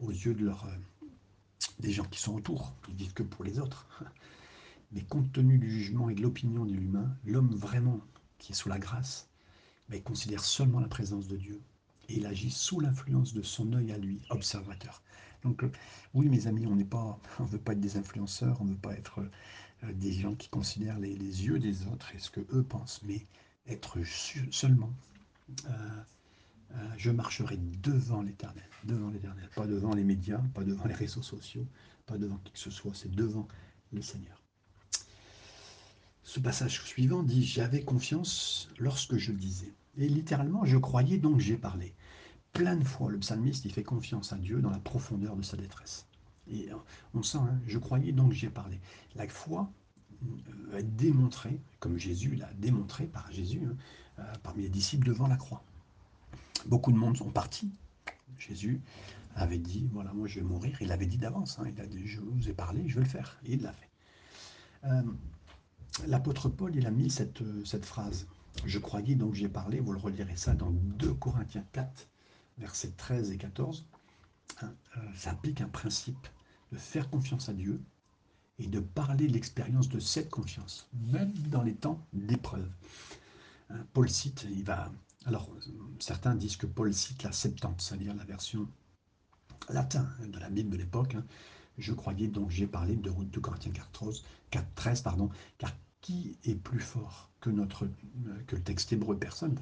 aux 0.00 0.10
yeux 0.10 0.34
de 0.34 0.44
leur, 0.44 0.64
euh, 0.64 1.06
des 1.80 1.92
gens 1.92 2.04
qui 2.04 2.20
sont 2.20 2.34
autour. 2.34 2.74
Ils 2.88 2.94
vivent 2.94 3.14
que 3.14 3.22
pour 3.22 3.44
les 3.44 3.58
autres. 3.58 3.86
Mais 4.92 5.02
compte 5.02 5.32
tenu 5.32 5.58
du 5.58 5.70
jugement 5.70 6.08
et 6.08 6.14
de 6.14 6.22
l'opinion 6.22 6.64
de 6.64 6.72
l'humain, 6.72 7.16
l'homme 7.24 7.54
vraiment 7.54 8.00
qui 8.38 8.52
est 8.52 8.54
sous 8.54 8.68
la 8.68 8.78
grâce, 8.78 9.28
mais 9.88 9.98
ben, 9.98 10.04
considère 10.04 10.44
seulement 10.44 10.78
la 10.78 10.86
présence 10.86 11.26
de 11.26 11.36
Dieu. 11.36 11.60
Et 12.08 12.18
il 12.18 12.26
agit 12.26 12.50
sous 12.50 12.78
l'influence 12.78 13.32
de 13.32 13.42
son 13.42 13.72
œil 13.72 13.90
à 13.90 13.98
lui, 13.98 14.20
observateur. 14.30 15.02
Donc 15.42 15.64
euh, 15.64 15.72
oui, 16.12 16.28
mes 16.28 16.46
amis, 16.46 16.66
on 16.66 16.76
n'est 16.76 16.84
pas, 16.84 17.18
on 17.40 17.44
veut 17.44 17.58
pas 17.58 17.72
être 17.72 17.80
des 17.80 17.96
influenceurs, 17.96 18.60
on 18.60 18.64
ne 18.64 18.70
veut 18.70 18.76
pas 18.78 18.92
être 18.92 19.20
euh, 19.82 19.92
des 19.94 20.12
gens 20.12 20.34
qui 20.34 20.48
considèrent 20.48 20.98
les, 20.98 21.16
yeux 21.16 21.58
des 21.58 21.86
autres 21.88 22.14
et 22.14 22.18
ce 22.18 22.30
que 22.30 22.40
eux 22.52 22.62
pensent, 22.62 23.00
mais 23.02 23.26
être 23.66 23.98
seulement 24.50 24.92
je 26.96 27.10
marcherai 27.10 27.56
devant 27.56 28.22
l'Éternel, 28.22 28.68
devant 28.84 29.10
l'Éternel, 29.10 29.48
pas 29.54 29.66
devant 29.66 29.94
les 29.94 30.04
médias, 30.04 30.42
pas 30.54 30.64
devant 30.64 30.84
les 30.86 30.94
réseaux 30.94 31.22
sociaux, 31.22 31.66
pas 32.06 32.18
devant 32.18 32.38
qui 32.38 32.52
que 32.52 32.58
ce 32.58 32.70
soit, 32.70 32.92
c'est 32.94 33.10
devant 33.10 33.48
le 33.92 34.02
Seigneur. 34.02 34.42
Ce 36.22 36.40
passage 36.40 36.82
suivant 36.82 37.22
dit 37.22 37.44
J'avais 37.44 37.82
confiance 37.82 38.68
lorsque 38.78 39.16
je 39.16 39.30
disais. 39.30 39.74
Et 39.96 40.08
littéralement, 40.08 40.64
je 40.64 40.78
croyais 40.78 41.18
donc 41.18 41.38
j'ai 41.38 41.56
parlé. 41.56 41.94
Plein 42.52 42.76
de 42.76 42.84
fois, 42.84 43.10
le 43.10 43.18
psalmiste, 43.18 43.64
il 43.64 43.72
fait 43.72 43.82
confiance 43.82 44.32
à 44.32 44.36
Dieu 44.36 44.60
dans 44.60 44.70
la 44.70 44.78
profondeur 44.78 45.36
de 45.36 45.42
sa 45.42 45.56
détresse. 45.56 46.06
Et 46.48 46.72
euh, 46.72 46.76
on 47.14 47.22
sent, 47.22 47.38
hein, 47.38 47.60
je 47.66 47.78
croyais 47.78 48.12
donc 48.12 48.32
j'ai 48.32 48.48
parlé. 48.48 48.80
La 49.14 49.28
foi 49.28 49.70
euh, 50.72 50.78
est 50.78 50.96
démontrée, 50.96 51.60
comme 51.78 51.98
Jésus 51.98 52.36
l'a 52.36 52.52
démontré 52.54 53.06
par 53.06 53.30
Jésus, 53.30 53.62
hein, 54.18 54.24
parmi 54.42 54.62
les 54.62 54.68
disciples 54.70 55.06
devant 55.06 55.28
la 55.28 55.36
croix. 55.36 55.62
Beaucoup 56.66 56.92
de 56.92 56.96
monde 56.96 57.16
sont 57.16 57.30
partis. 57.30 57.72
Jésus 58.38 58.80
avait 59.36 59.58
dit, 59.58 59.88
voilà, 59.92 60.12
moi 60.12 60.28
je 60.28 60.40
vais 60.40 60.46
mourir. 60.46 60.76
Il 60.80 60.92
avait 60.92 61.06
dit 61.06 61.18
d'avance, 61.18 61.58
hein. 61.58 61.64
il 61.66 61.80
a 61.80 61.86
dit, 61.86 62.06
je 62.06 62.20
vous 62.20 62.48
ai 62.48 62.52
parlé, 62.52 62.88
je 62.88 62.96
vais 62.96 63.04
le 63.04 63.08
faire. 63.08 63.38
Et 63.44 63.54
il 63.54 63.62
l'a 63.62 63.72
fait. 63.72 63.90
Euh, 64.84 65.02
l'apôtre 66.06 66.48
Paul, 66.48 66.74
il 66.74 66.86
a 66.86 66.90
mis 66.90 67.10
cette, 67.10 67.42
cette 67.64 67.84
phrase. 67.84 68.26
Je 68.64 68.78
croyais, 68.78 69.14
donc 69.14 69.34
j'ai 69.34 69.48
parlé, 69.48 69.80
vous 69.80 69.92
le 69.92 69.98
relirez 69.98 70.36
ça 70.36 70.54
dans 70.54 70.70
2 70.70 71.14
Corinthiens 71.14 71.64
4, 71.72 72.08
versets 72.58 72.92
13 72.96 73.32
et 73.32 73.36
14. 73.36 73.84
Hein, 74.62 74.72
euh, 74.96 75.00
ça 75.16 75.32
implique 75.32 75.60
un 75.60 75.68
principe 75.68 76.28
de 76.72 76.78
faire 76.78 77.10
confiance 77.10 77.48
à 77.48 77.52
Dieu 77.52 77.80
et 78.58 78.68
de 78.68 78.80
parler 78.80 79.26
de 79.26 79.32
l'expérience 79.32 79.88
de 79.88 79.98
cette 79.98 80.30
confiance, 80.30 80.88
même 81.12 81.32
dans 81.48 81.62
les 81.62 81.74
temps 81.74 82.00
d'épreuve. 82.12 82.70
Hein, 83.70 83.84
Paul 83.92 84.08
cite, 84.08 84.46
il 84.50 84.62
va 84.64 84.92
alors, 85.26 85.48
certains 85.98 86.34
disent 86.34 86.56
que 86.56 86.66
Paul 86.66 86.92
cite 86.92 87.22
la 87.22 87.32
Septante, 87.32 87.80
c'est-à-dire 87.80 88.14
la 88.14 88.24
version 88.24 88.68
latine 89.70 90.06
de 90.26 90.38
la 90.38 90.50
Bible 90.50 90.70
de 90.70 90.76
l'époque. 90.76 91.14
Hein. 91.14 91.24
Je 91.78 91.92
croyais 91.92 92.28
donc, 92.28 92.50
j'ai 92.50 92.66
parlé 92.66 92.94
de, 92.96 93.10
de 93.10 93.38
Corinthiens 93.40 93.72
4, 94.50 94.66
13, 94.74 95.02
pardon, 95.02 95.30
car 95.58 95.72
qui 96.00 96.36
est 96.44 96.54
plus 96.54 96.80
fort 96.80 97.30
que, 97.40 97.48
notre, 97.48 97.88
que 98.46 98.56
le 98.56 98.62
texte 98.62 98.92
hébreu? 98.92 99.18
Personne. 99.18 99.56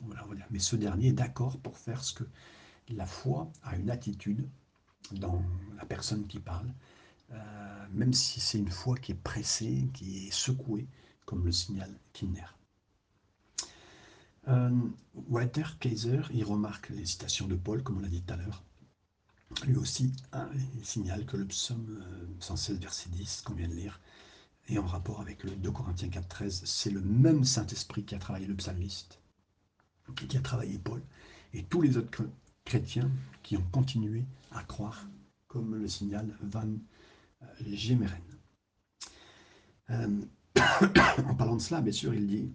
Mais 0.51 0.59
ce 0.59 0.75
dernier 0.75 1.09
est 1.09 1.13
d'accord 1.13 1.57
pour 1.59 1.79
faire 1.79 2.03
ce 2.03 2.13
que 2.15 2.25
la 2.89 3.07
foi 3.07 3.51
a 3.63 3.77
une 3.77 3.91
attitude 3.91 4.49
dans 5.13 5.43
la 5.77 5.85
personne 5.85 6.27
qui 6.27 6.41
parle, 6.41 6.69
euh, 7.31 7.87
même 7.93 8.13
si 8.13 8.41
c'est 8.41 8.59
une 8.59 8.71
foi 8.71 8.97
qui 8.97 9.13
est 9.13 9.23
pressée, 9.23 9.89
qui 9.95 10.27
est 10.27 10.33
secouée, 10.33 10.87
comme 11.25 11.45
le 11.45 11.53
signal 11.53 11.91
Kinder. 12.13 12.57
Euh, 14.49 14.71
Walter 15.29 15.65
Kaiser, 15.79 16.23
il 16.33 16.45
remarque 16.45 16.89
les 16.91 17.07
citations 17.07 17.47
de 17.47 17.55
Paul, 17.55 17.83
comme 17.83 17.99
on 17.99 18.01
l'a 18.01 18.09
dit 18.09 18.23
tout 18.23 18.35
à 18.35 18.37
l'heure. 18.37 18.65
Lui 19.67 19.77
aussi, 19.77 20.13
hein, 20.33 20.49
il 20.77 20.85
signale 20.85 21.27
que 21.27 21.37
le 21.37 21.47
psaume 21.47 22.03
116, 22.41 22.77
euh, 22.77 22.81
verset 22.81 23.11
10, 23.11 23.43
qu'on 23.43 23.55
vient 23.55 23.69
de 23.69 23.75
lire, 23.75 24.01
est 24.69 24.79
en 24.79 24.87
rapport 24.87 25.21
avec 25.21 25.45
le 25.45 25.51
2 25.51 25.71
Corinthiens 25.71 26.09
4, 26.09 26.27
13. 26.27 26.63
C'est 26.65 26.91
le 26.91 27.03
même 27.03 27.45
Saint-Esprit 27.45 28.05
qui 28.05 28.15
a 28.15 28.19
travaillé 28.19 28.47
le 28.47 28.57
psalmiste, 28.57 29.21
qui 30.29 30.37
a 30.37 30.41
travaillé 30.41 30.79
Paul, 30.79 31.03
et 31.53 31.65
tous 31.65 31.83
les 31.83 31.97
autres 31.97 32.25
chrétiens 32.65 33.11
qui 33.43 33.57
ont 33.57 33.67
continué 33.71 34.25
à 34.51 34.65
croire, 34.65 35.07
comme 35.47 35.77
le 35.77 35.87
signale 35.87 36.35
Van 36.43 36.69
euh, 37.43 37.47
Gemeren. 37.75 38.23
en 40.59 41.35
parlant 41.35 41.57
de 41.57 41.61
cela, 41.61 41.81
bien 41.81 41.93
sûr, 41.93 42.15
il 42.15 42.27
dit 42.27 42.51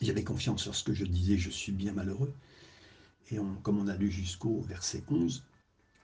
J'avais 0.00 0.24
confiance 0.24 0.66
lorsque 0.66 0.92
je 0.92 1.04
disais 1.04 1.36
je 1.36 1.50
suis 1.50 1.72
bien 1.72 1.92
malheureux. 1.92 2.34
Et 3.30 3.38
comme 3.62 3.78
on 3.78 3.88
a 3.88 3.96
lu 3.96 4.10
jusqu'au 4.10 4.60
verset 4.62 5.04
11, 5.08 5.44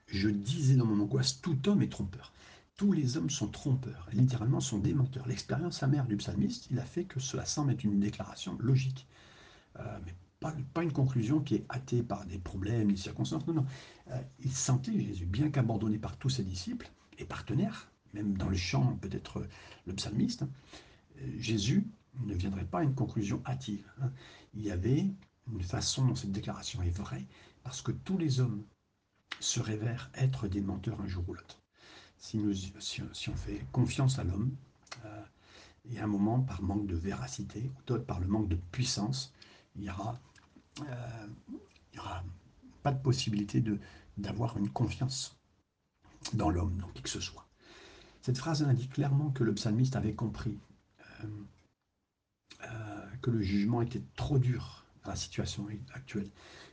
je 0.07 0.29
disais 0.29 0.77
dans 0.77 0.87
mon 0.87 1.03
angoisse, 1.03 1.41
tout 1.41 1.69
homme 1.69 1.83
est 1.83 1.93
trompeur. 1.93 2.33
Tous 2.77 2.93
les 2.93 3.17
hommes 3.17 3.29
sont 3.29 3.49
trompeurs, 3.49 4.09
littéralement 4.13 4.61
sont 4.61 4.79
des 4.79 4.95
menteurs. 4.95 5.27
L'expérience 5.27 5.83
amère 5.83 6.07
du 6.07 6.17
psalmiste, 6.17 6.69
il 6.71 6.79
a 6.79 6.85
fait 6.85 7.05
que 7.05 7.19
cela 7.21 7.45
semble 7.45 7.73
être 7.73 7.85
une 7.85 7.99
déclaration 7.99 8.57
logique. 8.61 9.07
Euh, 9.81 9.99
mais 10.07 10.15
pas, 10.41 10.83
une 10.83 10.93
conclusion 10.93 11.41
qui 11.41 11.57
est 11.57 11.67
hâtée 11.71 12.03
par 12.03 12.25
des 12.25 12.39
problèmes, 12.39 12.93
des 12.93 12.97
circonstances. 12.97 13.47
Non, 13.47 13.55
non. 13.55 13.67
Euh, 14.13 14.21
il 14.45 14.53
sentait 14.53 14.99
Jésus, 14.99 15.27
bien 15.27 15.51
qu'abandonné 15.51 15.99
par 15.99 16.17
tous 16.17 16.31
ses 16.31 16.45
disciples 16.45 16.89
et 17.19 17.25
partenaires, 17.25 17.91
même 18.15 18.39
dans 18.39 18.49
le 18.49 18.57
champ, 18.57 18.97
peut-être 19.01 19.47
le 19.87 19.95
psalmiste, 19.95 20.45
euh, 21.21 21.27
Jésus 21.39 21.85
ne 22.21 22.35
viendrait 22.35 22.65
pas 22.65 22.81
à 22.81 22.83
une 22.83 22.95
conclusion 22.95 23.43
hâtive. 23.47 23.91
Hein. 24.01 24.11
Il 24.55 24.63
y 24.63 24.71
avait 24.71 25.07
une 25.53 25.63
façon 25.63 26.07
dont 26.07 26.15
cette 26.15 26.33
déclaration 26.33 26.83
est 26.83 26.91
vraie, 26.91 27.27
parce 27.63 27.83
que 27.83 27.93
tous 27.93 28.19
les 28.19 28.41
hommes 28.41 28.65
se 29.41 29.61
révèrent 29.61 30.11
être 30.15 30.49
des 30.49 30.61
menteurs 30.61 31.01
un 31.01 31.07
jour 31.07 31.25
ou 31.29 31.35
l'autre. 31.35 31.63
Si, 32.19 32.41
si, 32.81 33.31
on 33.31 33.37
fait 33.37 33.65
confiance 33.73 34.19
à 34.19 34.25
l'homme, 34.25 34.55
euh, 35.05 35.25
y 35.87 35.99
a 35.99 36.05
un 36.05 36.09
moment, 36.09 36.41
par 36.41 36.63
manque 36.63 36.87
de 36.87 36.97
véracité, 36.97 37.71
ou 37.77 37.83
d'autres 37.87 38.05
par 38.05 38.21
le 38.21 38.27
manque 38.27 38.49
de 38.49 38.57
puissance, 38.57 39.33
il 39.77 39.83
n'y 39.83 39.91
aura, 39.91 40.19
euh, 40.83 41.27
aura 41.99 42.25
pas 42.83 42.93
de 42.93 43.01
possibilité 43.01 43.63
d'avoir 44.17 44.57
une 44.57 44.71
confiance 44.71 45.37
dans 46.33 46.51
l'homme, 46.51 46.77
dans 46.79 46.89
qui 46.89 47.03
que 47.03 47.09
ce 47.09 47.21
soit. 47.21 47.47
Cette 48.23 48.39
phrase 48.39 48.63
indique 48.63 48.93
clairement 48.93 49.31
que 49.31 49.45
le 49.45 49.55
psalmiste 49.55 49.97
avait 49.97 50.15
compris 50.15 50.59
euh, 51.01 51.29
que 53.23 53.31
le 53.31 53.41
jugement 53.43 53.83
était 53.83 54.03
trop 54.17 54.39
dur 54.39 54.85
dans 55.05 55.11
la 55.11 55.17
situation 55.17 55.67
actuelle. 55.95 56.31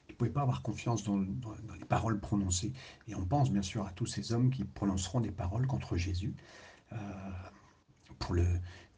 Il 0.07 0.11
ne 0.11 0.17
pouvait 0.17 0.31
pas 0.31 0.41
avoir 0.41 0.61
confiance 0.61 1.03
dans, 1.03 1.17
les 1.17 1.85
paroles 1.87 2.19
prononcées. 2.19 2.73
Et 3.07 3.15
on 3.15 3.25
pense 3.25 3.51
bien 3.51 3.61
sûr 3.61 3.85
à 3.85 3.91
tous 3.91 4.05
ces 4.05 4.33
hommes 4.33 4.49
qui 4.49 4.63
prononceront 4.63 5.19
des 5.19 5.31
paroles 5.31 5.67
contre 5.67 5.97
Jésus 5.97 6.35
euh, 6.93 6.97
pour, 8.19 8.35
le, 8.35 8.45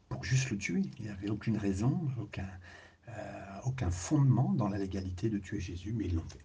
pour 0.08 0.24
juste 0.24 0.50
le 0.50 0.58
tuer. 0.58 0.82
Il 0.98 1.04
n'y 1.04 1.10
avait 1.10 1.30
aucune 1.30 1.56
raison, 1.56 2.08
aucun, 2.20 2.48
aucun 3.64 3.90
fondement 3.90 4.52
dans 4.52 4.68
la 4.68 4.78
légalité 4.78 5.28
de 5.28 5.38
tuer 5.38 5.60
Jésus, 5.60 5.92
mais 5.92 6.06
ils 6.06 6.14
l'ont 6.14 6.28
fait. 6.28 6.44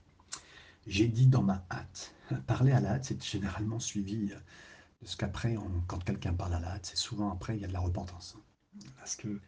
J'ai 0.88 1.08
dit 1.08 1.28
dans 1.28 1.44
ma 1.44 1.66
hâte. 1.72 2.14
Parler 2.48 2.72
à 2.72 2.80
la 2.80 2.92
hâte, 2.92 3.06
c'est 3.06 3.24
généralement 3.24 3.80
suivi 3.80 4.28
de 4.28 5.08
ce 5.08 5.16
qu'après, 5.16 5.56
quand 5.88 6.04
quelqu'un 6.04 6.34
parle 6.34 6.56
à 6.56 6.60
la 6.60 6.72
hâte, 6.72 6.86
c'est 6.86 6.98
souvent 6.98 7.32
après, 7.32 7.56
il 7.56 7.62
y 7.62 7.66
a 7.66 7.68
de 7.68 7.74
la 7.74 7.80
repentance. 7.80 8.38
Parce 8.98 9.16
que 9.16 9.40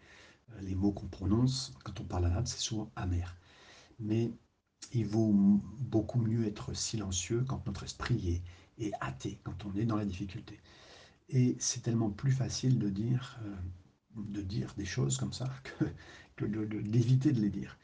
les 0.61 0.75
mots 0.75 0.91
qu'on 0.91 1.07
prononce 1.07 1.73
quand 1.83 1.99
on 1.99 2.03
parle 2.03 2.25
arabe, 2.25 2.47
c'est 2.47 2.59
souvent 2.59 2.91
amer. 2.95 3.35
Mais 3.99 4.31
il 4.93 5.05
vaut 5.05 5.31
beaucoup 5.33 6.19
mieux 6.19 6.45
être 6.45 6.73
silencieux 6.73 7.43
quand 7.47 7.65
notre 7.65 7.83
esprit 7.83 8.41
est, 8.77 8.85
est 8.85 8.93
hâté, 9.01 9.39
quand 9.43 9.65
on 9.65 9.75
est 9.75 9.85
dans 9.85 9.97
la 9.97 10.05
difficulté. 10.05 10.59
Et 11.29 11.55
c'est 11.59 11.81
tellement 11.81 12.09
plus 12.09 12.31
facile 12.31 12.77
de 12.77 12.89
dire, 12.89 13.39
euh, 13.43 13.55
de 14.15 14.41
dire 14.41 14.73
des 14.77 14.85
choses 14.85 15.17
comme 15.17 15.33
ça 15.33 15.51
que, 16.37 16.45
d'éviter 16.45 17.31
de, 17.31 17.41
les 17.41 17.49
dire. 17.49 17.77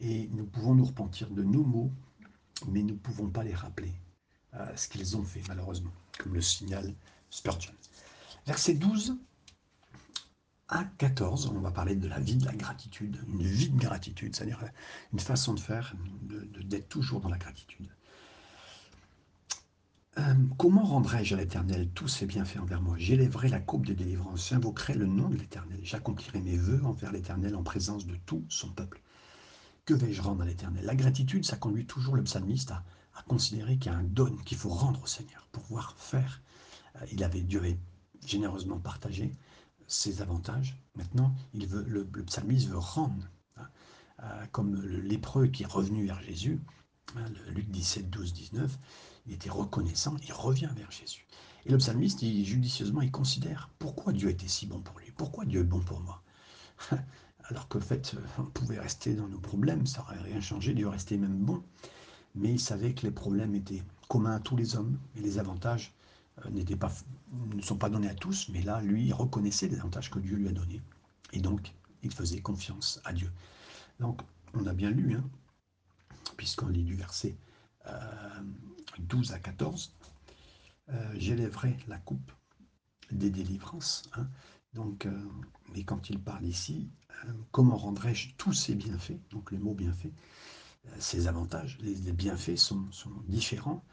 Et 0.00 0.28
nous 0.28 0.46
pouvons 0.46 0.74
nous 0.74 0.84
repentir 0.84 1.30
de 1.30 1.42
nos 1.42 1.64
mots, 1.64 1.92
mais 2.68 2.82
nous 2.82 2.94
ne 2.94 2.98
pouvons 2.98 3.28
pas 3.28 3.44
les 3.44 3.54
rappeler, 3.54 3.92
euh, 4.54 4.76
ce 4.76 4.88
qu'ils 4.88 5.16
ont 5.16 5.24
fait 5.24 5.42
malheureusement, 5.48 5.92
comme 6.18 6.34
le 6.34 6.40
signale 6.40 6.94
Spurgeon. 7.30 7.72
Verset 8.46 8.74
12 8.74 9.16
à 10.68 10.84
14, 10.98 11.52
on 11.54 11.60
va 11.60 11.70
parler 11.70 11.94
de 11.94 12.08
la 12.08 12.18
vie 12.18 12.36
de 12.36 12.44
la 12.44 12.54
gratitude, 12.54 13.18
une 13.28 13.42
vie 13.42 13.68
de 13.68 13.78
gratitude, 13.78 14.34
c'est-à-dire 14.34 14.64
une 15.12 15.20
façon 15.20 15.54
de 15.54 15.60
faire, 15.60 15.94
d'être 16.64 16.88
toujours 16.88 17.20
dans 17.20 17.28
la 17.28 17.38
gratitude. 17.38 17.88
Euh, 20.18 20.34
comment 20.56 20.82
rendrai-je 20.82 21.34
à 21.34 21.38
l'Éternel 21.38 21.90
tous 21.94 22.08
ses 22.08 22.24
bienfaits 22.24 22.58
envers 22.58 22.80
moi? 22.80 22.96
J'élèverai 22.98 23.48
la 23.48 23.60
coupe 23.60 23.84
de 23.84 23.92
délivrance, 23.92 24.48
j'invoquerai 24.48 24.94
le 24.94 25.04
nom 25.04 25.28
de 25.28 25.36
l'Éternel, 25.36 25.78
j'accomplirai 25.82 26.40
mes 26.40 26.56
voeux 26.56 26.82
envers 26.84 27.12
l'Éternel 27.12 27.54
en 27.54 27.62
présence 27.62 28.06
de 28.06 28.16
tout 28.24 28.44
son 28.48 28.70
peuple. 28.70 29.02
Que 29.84 29.92
vais-je 29.92 30.22
rendre 30.22 30.42
à 30.42 30.46
l'Éternel? 30.46 30.84
La 30.84 30.94
gratitude, 30.94 31.44
ça 31.44 31.56
conduit 31.56 31.84
toujours 31.84 32.16
le 32.16 32.24
psalmiste 32.24 32.70
à, 32.70 32.82
considérer 33.28 33.76
qu'il 33.78 33.92
y 33.92 33.94
a 33.94 33.98
un 33.98 34.04
don 34.04 34.36
qu'il 34.44 34.58
faut 34.58 34.68
rendre 34.68 35.02
au 35.02 35.06
Seigneur 35.06 35.46
pour 35.52 35.62
pouvoir 35.62 35.94
faire. 35.98 36.42
Euh, 36.96 37.06
il 37.12 37.22
avait 37.24 37.40
Dieu 37.40 37.60
avait 37.60 37.78
généreusement 38.26 38.78
partagé, 38.78 39.32
ses 39.88 40.22
avantages. 40.22 40.76
Maintenant, 40.94 41.34
il 41.54 41.66
veut, 41.66 41.84
le, 41.84 42.04
psalmiste 42.24 42.68
veut 42.68 42.78
rendre, 42.78 43.28
hein, 43.56 43.68
euh, 44.22 44.46
comme 44.52 44.74
le 44.74 45.00
lépreux 45.00 45.46
qui 45.46 45.62
est 45.62 45.66
revenu 45.66 46.06
vers 46.06 46.22
Jésus, 46.22 46.60
hein, 47.16 47.26
Luc 47.48 47.70
17, 47.70 48.10
12, 48.10 48.32
19, 48.32 48.78
il 49.26 49.32
était 49.32 49.50
reconnaissant, 49.50 50.16
il 50.22 50.32
revient 50.32 50.70
vers 50.76 50.90
Jésus. 50.90 51.26
Et 51.64 51.70
le 51.70 51.78
psalmiste, 51.78 52.20
judicieusement, 52.20 53.02
il 53.02 53.10
considère 53.10 53.70
pourquoi 53.78 54.12
Dieu 54.12 54.28
était 54.28 54.48
si 54.48 54.66
bon 54.66 54.80
pour 54.80 54.98
lui, 54.98 55.10
pourquoi 55.16 55.44
Dieu 55.44 55.60
est 55.60 55.64
bon 55.64 55.80
pour 55.80 56.00
moi? 56.00 56.22
Alors 57.48 57.68
qu'en 57.68 57.80
fait, 57.80 58.14
on 58.38 58.44
pouvait 58.44 58.78
rester 58.78 59.14
dans 59.14 59.28
nos 59.28 59.38
problèmes, 59.38 59.86
ça 59.86 60.00
n'aurait 60.00 60.20
rien 60.22 60.40
changé, 60.40 60.74
Dieu 60.74 60.88
restait 60.88 61.16
même 61.16 61.38
bon. 61.38 61.62
Mais 62.34 62.52
il 62.52 62.60
savait 62.60 62.92
que 62.92 63.02
les 63.02 63.10
problèmes 63.10 63.54
étaient 63.54 63.82
communs 64.08 64.36
à 64.36 64.40
tous 64.40 64.56
les 64.56 64.76
hommes 64.76 64.98
et 65.16 65.20
les 65.20 65.38
avantages 65.38 65.94
euh, 66.44 66.76
pas, 66.76 66.92
ne 67.32 67.62
sont 67.62 67.76
pas 67.76 67.88
donnés 67.88 68.08
à 68.08 68.14
tous, 68.14 68.48
mais 68.50 68.62
là, 68.62 68.80
lui, 68.82 69.06
il 69.06 69.14
reconnaissait 69.14 69.68
les 69.68 69.78
avantages 69.78 70.10
que 70.10 70.18
Dieu 70.18 70.36
lui 70.36 70.48
a 70.48 70.52
donnés. 70.52 70.82
Et 71.32 71.40
donc, 71.40 71.72
il 72.02 72.12
faisait 72.12 72.40
confiance 72.40 73.00
à 73.04 73.12
Dieu. 73.12 73.32
Donc, 74.00 74.20
on 74.54 74.66
a 74.66 74.74
bien 74.74 74.90
lu, 74.90 75.14
hein, 75.14 75.24
puisqu'on 76.36 76.68
lit 76.68 76.84
du 76.84 76.94
verset 76.94 77.36
12 78.98 79.30
euh, 79.30 79.34
à 79.34 79.38
14, 79.38 79.92
euh, 80.88 81.14
j'élèverai 81.16 81.76
la 81.88 81.98
coupe 81.98 82.32
des 83.10 83.30
délivrances. 83.30 84.02
Hein. 84.14 84.28
donc, 84.74 85.08
mais 85.72 85.84
quand 85.84 86.10
il 86.10 86.20
parle 86.20 86.44
ici, 86.44 86.90
comment 87.50 87.76
rendrai-je 87.76 88.34
tous 88.36 88.52
ces 88.52 88.74
bienfaits? 88.74 89.18
Donc, 89.30 89.52
le 89.52 89.58
mot 89.58 89.74
bienfait, 89.74 90.12
ces 90.98 91.28
avantages, 91.28 91.78
les, 91.80 92.12
bienfaits 92.12 92.56
sont, 92.56 92.90
sont 92.92 93.12
différents. 93.26 93.84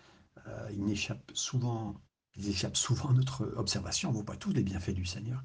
ils 0.72 0.84
n'échappent 0.84 1.32
souvent 1.34 1.96
ils 2.36 2.50
échappent 2.50 2.78
souvent 2.78 3.10
à 3.10 3.14
notre 3.14 3.54
observation. 3.58 4.10
On 4.10 4.12
ne 4.12 4.18
voit 4.18 4.26
pas 4.26 4.36
tous 4.36 4.52
les 4.52 4.64
bienfaits 4.64 4.92
du 4.92 5.06
Seigneur. 5.06 5.44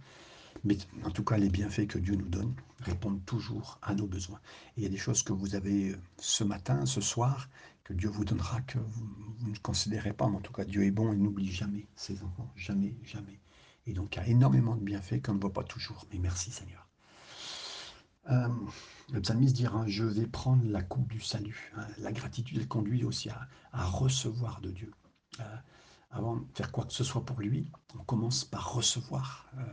Mais 0.65 0.77
en 1.05 1.11
tout 1.11 1.25
cas, 1.25 1.37
les 1.37 1.51
bienfaits 1.51 1.87
que 1.87 1.99
Dieu 1.99 2.15
nous 2.15 2.29
donne 2.29 2.55
répondent 2.81 3.25
toujours 3.25 3.79
à 3.83 3.95
nos 3.95 4.07
besoins. 4.07 4.41
Et 4.77 4.81
il 4.81 4.83
y 4.83 4.87
a 4.87 4.91
des 4.91 4.97
choses 4.97 5.23
que 5.23 5.33
vous 5.33 5.55
avez 5.55 5.91
euh, 5.91 5.99
ce 6.19 6.45
matin, 6.45 6.85
ce 6.87 7.01
soir, 7.01 7.49
que 7.85 7.93
Dieu 7.93 8.09
vous 8.09 8.25
donnera, 8.25 8.61
que 8.63 8.79
vous, 8.79 9.51
ne 9.51 9.57
considérez 9.59 10.13
pas. 10.13 10.29
Mais 10.29 10.37
en 10.37 10.41
tout 10.41 10.53
cas, 10.53 10.65
Dieu 10.65 10.85
est 10.85 10.91
bon, 10.91 11.13
il 11.13 11.23
n'oublie 11.23 11.53
jamais 11.53 11.87
ses 11.95 12.23
enfants. 12.23 12.51
Jamais, 12.57 12.95
jamais. 13.05 13.41
Et 13.87 13.93
donc, 13.93 14.17
il 14.17 14.19
y 14.19 14.23
a 14.23 14.29
énormément 14.29 14.75
de 14.75 14.83
bienfaits 14.83 15.23
qu'on 15.25 15.35
ne 15.35 15.41
voit 15.41 15.53
pas 15.53 15.65
toujours. 15.65 16.07
Mais 16.13 16.19
merci 16.19 16.51
Seigneur. 16.51 16.87
Euh, 18.31 18.49
le 19.13 19.23
psalmiste 19.23 19.57
dira, 19.57 19.87
je 19.87 20.05
vais 20.05 20.27
prendre 20.27 20.63
la 20.69 20.83
coupe 20.83 21.09
du 21.09 21.21
salut. 21.21 21.73
La 21.99 22.13
gratitude, 22.13 22.59
elle 22.59 22.69
conduit 22.69 23.05
aussi 23.05 23.31
à, 23.31 23.49
recevoir 23.73 24.61
de 24.61 24.71
Dieu. 24.71 24.93
Euh, 25.41 25.57
avant 26.11 26.37
de 26.37 26.47
faire 26.55 26.73
quoi 26.73 26.85
que 26.85 26.93
ce 26.93 27.05
soit 27.05 27.25
pour 27.25 27.41
lui, 27.41 27.71
on 27.99 28.05
commence 28.05 28.45
par 28.45 28.73
recevoir 28.73 29.47
euh, 29.59 29.73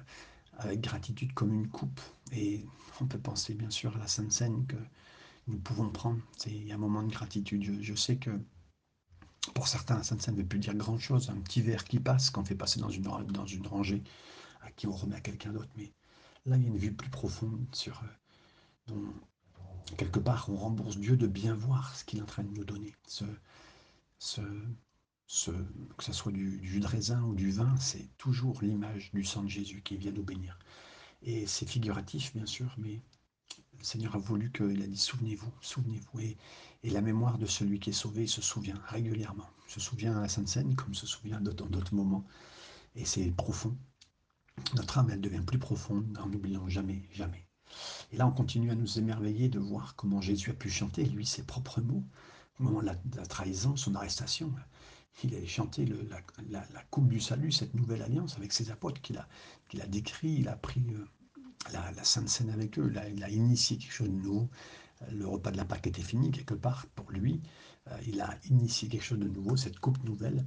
avec 0.57 0.81
gratitude 0.81 1.33
comme 1.33 1.53
une 1.53 1.67
coupe. 1.67 2.01
Et 2.31 2.65
on 3.01 3.05
peut 3.05 3.19
penser 3.19 3.53
bien 3.53 3.69
sûr 3.69 3.95
à 3.95 3.99
la 3.99 4.07
Sainte 4.07 4.31
Seine 4.31 4.65
que 4.67 4.77
nous 5.47 5.57
pouvons 5.57 5.89
prendre. 5.89 6.19
A 6.45 6.73
un 6.73 6.77
moment 6.77 7.03
de 7.03 7.11
gratitude. 7.11 7.81
Je, 7.81 7.93
sais 7.95 8.17
que 8.17 8.31
pour 9.53 9.67
certains, 9.67 9.97
la 9.97 10.03
Sainte 10.03 10.21
Seine 10.21 10.35
ne 10.35 10.41
veut 10.41 10.47
plus 10.47 10.59
dire 10.59 10.75
grand-chose. 10.75 11.29
Un 11.29 11.37
petit 11.37 11.61
verre 11.61 11.83
qui 11.83 11.99
passe, 11.99 12.29
qu'on 12.29 12.43
fait 12.43 12.55
passer 12.55 12.79
dans 12.79 12.89
une, 12.89 13.03
dans 13.03 13.45
une 13.45 13.67
rangée, 13.67 14.03
à 14.61 14.71
qui 14.71 14.87
on 14.87 14.91
remet 14.91 15.15
à 15.15 15.21
quelqu'un 15.21 15.51
d'autre. 15.51 15.69
Mais 15.77 15.93
là, 16.45 16.57
il 16.57 16.63
y 16.63 16.65
a 16.65 16.69
une 16.69 16.77
vue 16.77 16.93
plus 16.93 17.09
profonde 17.09 17.65
sur... 17.73 18.01
Euh, 18.03 18.07
dont, 18.87 19.13
quelque 19.97 20.19
part, 20.19 20.49
on 20.49 20.55
rembourse 20.55 20.97
Dieu 20.97 21.15
de 21.15 21.27
bien 21.27 21.53
voir 21.53 21.95
ce 21.95 22.03
qu'il 22.03 22.19
est 22.19 22.21
en 22.21 22.27
train 22.27 22.43
de 22.43 22.51
nous 22.51 22.65
donner. 22.65 22.93
Ce, 23.07 23.25
que 25.27 26.03
ce 26.03 26.13
soit 26.13 26.31
du, 26.31 26.59
jus 26.63 26.79
de 26.79 26.87
raisin 26.87 27.21
ou 27.23 27.33
du 27.33 27.51
vin, 27.51 27.75
c'est 27.79 28.07
toujours 28.17 28.61
l'image 28.61 29.11
du 29.13 29.23
sang 29.23 29.43
de 29.43 29.49
Jésus 29.49 29.81
qui 29.81 29.97
vient 29.97 30.11
nous 30.11 30.23
bénir. 30.23 30.57
Et 31.23 31.47
c'est 31.47 31.67
figuratif, 31.67 32.33
bien 32.35 32.45
sûr, 32.45 32.75
mais 32.77 33.01
le 33.77 33.83
Seigneur 33.83 34.15
a 34.15 34.19
voulu 34.19 34.51
qu'il 34.51 34.81
a 34.83 34.87
dit 34.87 34.97
souvenez-vous, 34.97 35.51
souvenez-vous. 35.61 36.19
Et, 36.19 36.37
la 36.83 37.01
mémoire 37.01 37.39
de 37.39 37.47
celui 37.47 37.79
qui 37.79 37.89
est 37.89 37.93
sauvé 37.93 38.27
se 38.27 38.43
souvient 38.43 38.79
régulièrement. 38.87 39.49
Se 39.67 39.79
souvient 39.79 40.15
à 40.15 40.21
la 40.21 40.29
Sainte 40.29 40.47
Seine 40.47 40.75
comme 40.75 40.93
se 40.93 41.07
souvient 41.07 41.41
dans 41.41 41.51
d'autres 41.65 41.95
moments. 41.95 42.23
Et 42.95 43.05
c'est 43.05 43.31
profond. 43.31 43.75
Notre 44.75 44.99
âme, 44.99 45.09
elle 45.09 45.19
devient 45.19 45.41
plus 45.45 45.57
profonde 45.57 46.15
en 46.21 46.27
n'oubliant 46.27 46.69
jamais, 46.69 47.09
jamais. 47.11 47.47
Et 48.11 48.17
là, 48.17 48.27
on 48.27 48.31
continue 48.31 48.69
à 48.69 48.75
nous 48.75 48.99
émerveiller 48.99 49.49
de 49.49 49.57
voir 49.57 49.95
comment 49.95 50.21
Jésus 50.21 50.51
a 50.51 50.53
pu 50.53 50.69
chanter, 50.69 51.03
lui, 51.05 51.25
ses 51.25 51.43
propres 51.43 51.81
mots, 51.81 52.03
au 52.59 52.63
moment 52.63 52.81
de 52.81 53.17
la 53.17 53.25
trahison, 53.25 53.75
son 53.75 53.95
arrestation 53.95 54.53
il 55.23 55.35
a 55.35 55.45
chanté 55.45 55.85
la, 56.49 56.83
coupe 56.89 57.07
du 57.07 57.19
salut, 57.19 57.51
cette 57.51 57.73
nouvelle 57.73 58.01
alliance 58.01 58.35
avec 58.37 58.53
ses 58.53 58.69
apôtres 58.71 59.01
qu'il 59.01 59.17
a, 59.17 59.87
décrit, 59.87 60.33
il 60.39 60.47
a 60.47 60.55
pris 60.55 60.83
euh, 60.91 61.05
la, 61.73 62.03
Sainte 62.03 62.29
Seine 62.29 62.49
avec 62.49 62.77
eux, 62.77 62.93
il 63.13 63.23
a, 63.23 63.29
initié 63.29 63.77
quelque 63.77 63.93
chose 63.93 64.09
de 64.09 64.13
nouveau 64.13 64.49
le 65.11 65.27
repas 65.27 65.51
de 65.51 65.57
la 65.57 65.65
Pâque 65.65 65.87
était 65.87 66.01
fini 66.01 66.31
quelque 66.31 66.53
part 66.53 66.85
pour 66.95 67.11
lui. 67.11 67.41
Euh, 67.87 67.97
il 68.07 68.21
a 68.21 68.37
initié 68.49 68.87
quelque 68.87 69.03
chose 69.03 69.19
de 69.19 69.27
nouveau, 69.27 69.55
cette 69.57 69.79
coupe 69.79 70.01
nouvelle, 70.03 70.45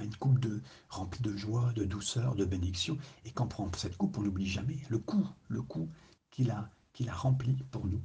une 0.00 0.14
coupe 0.16 0.46
remplie 0.88 1.22
de 1.22 1.36
joie, 1.36 1.72
de 1.72 1.84
douceur, 1.84 2.34
de 2.34 2.44
bénédiction. 2.44 2.96
Et 3.24 3.32
quand 3.32 3.44
on 3.44 3.48
prend 3.48 3.70
cette 3.76 3.96
coupe, 3.96 4.16
on 4.18 4.22
n'oublie 4.22 4.46
jamais 4.46 4.78
le 4.88 4.98
coup, 4.98 5.26
le 5.48 5.62
coup 5.62 5.88
qu'il 6.30 6.50
a, 6.50 6.70
qu'il 6.92 7.08
a 7.08 7.14
rempli 7.14 7.56
pour 7.70 7.86
nous. 7.86 8.00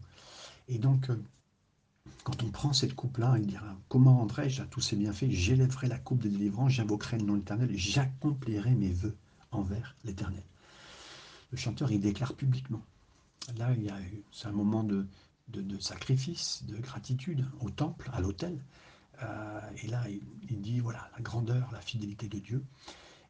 Et 0.68 0.80
donc, 0.80 1.10
euh, 1.10 1.22
quand 2.26 2.41
on 2.41 2.50
prend 2.50 2.74
cette 2.74 2.96
coupe-là, 2.96 3.36
il 3.38 3.46
dira 3.46 3.78
Comment 3.88 4.18
rendrai-je 4.18 4.63
à 4.63 4.65
tous 4.65 4.82
ces 4.82 4.96
bienfaits? 4.96 5.30
J'élèverai 5.30 5.88
la 5.88 6.00
coupe 6.00 6.24
de 6.24 6.30
délivrance, 6.30 6.72
j'invoquerai 6.72 7.20
le 7.20 7.26
nom 7.26 7.34
de 7.34 7.39
l'Éternel, 7.39 7.70
j'accomplirai 7.76 8.72
mes 8.72 8.91
vœux 8.91 9.15
envers 9.52 9.96
l'Éternel. 10.04 10.44
Le 11.52 11.58
chanteur, 11.58 11.91
il 11.91 12.00
déclare 12.00 12.34
publiquement. 12.34 12.82
Là, 13.58 13.70
c'est 14.32 14.48
un 14.48 14.52
moment 14.52 14.84
de, 14.84 15.08
sacrifice, 15.80 16.63
de 16.65 16.78
gratitude 16.78 17.46
au 17.62 17.70
temple, 17.70 18.10
à 18.12 18.22
l'autel. 18.22 18.60
Euh, 19.22 19.62
et 19.84 19.88
là, 19.88 20.04
il, 20.50 20.62
dit 20.62 20.80
voilà, 20.80 21.08
la 21.15 21.22
grandeur, 21.22 21.70
la 21.72 21.82
fidélité 21.82 22.28
de 22.28 22.39
Dieu. 22.39 22.63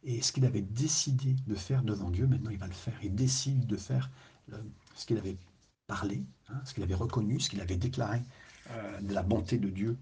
Et 0.05 0.21
ce 0.21 0.31
qu'il 0.31 0.45
avait 0.45 0.61
décidé 0.61 1.35
de 1.47 1.55
faire 1.55 1.83
devant 1.83 2.11
Dieu, 2.11 2.27
maintenant 2.27 2.51
il 2.51 2.59
va 2.59 2.67
le 2.67 2.73
faire. 2.73 2.97
Il 3.03 3.13
décide 3.13 3.67
de 3.67 3.75
faire 3.75 4.09
ce 4.95 5.05
qu'il 5.05 5.17
avait 5.17 5.37
parlé, 5.87 6.23
hein, 6.47 6.61
ce 6.63 6.73
qu'il 6.73 6.83
avait 6.83 6.95
reconnu, 6.95 7.41
ce 7.41 7.49
qu'il 7.49 7.59
avait 7.59 7.75
déclaré 7.75 8.21
de 9.01 9.13
la 9.13 9.23
bonté 9.23 9.57
de 9.57 9.69
Dieu 9.69 9.97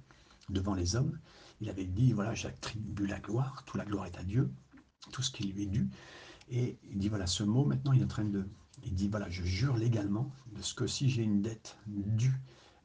devant 0.50 0.74
les 0.74 0.96
hommes. 0.96 1.20
Il 1.62 1.70
avait 1.70 1.86
dit 1.86 2.14
voilà, 2.14 2.34
j'attribue 2.34 3.08
la 3.08 3.20
gloire, 3.20 3.64
toute 3.66 3.78
la 3.78 3.86
gloire 3.86 4.06
est 4.06 4.18
à 4.18 4.24
Dieu, 4.24 4.52
tout 5.12 5.22
ce 5.22 5.32
qui 5.32 5.44
lui 5.44 5.64
est 5.64 5.68
dû. 5.68 5.90
Et 6.50 6.78
il 6.90 6.98
dit 6.98 7.10
voilà, 7.10 7.28
ce 7.28 7.44
mot, 7.44 7.66
maintenant 7.66 7.94
il 7.94 8.02
est 8.02 8.06
en 8.06 8.08
train 8.08 8.26
de 8.26 8.48
il 8.86 8.94
dit 8.94 9.08
voilà, 9.08 9.30
je 9.30 9.44
jure 9.44 9.78
légalement 9.78 10.32
de 10.52 10.62
ce 10.62 10.74
que 10.74 10.88
si 10.88 11.10
j'ai 11.10 11.24
une 11.24 11.42
dette 11.42 11.78
due, 11.88 12.40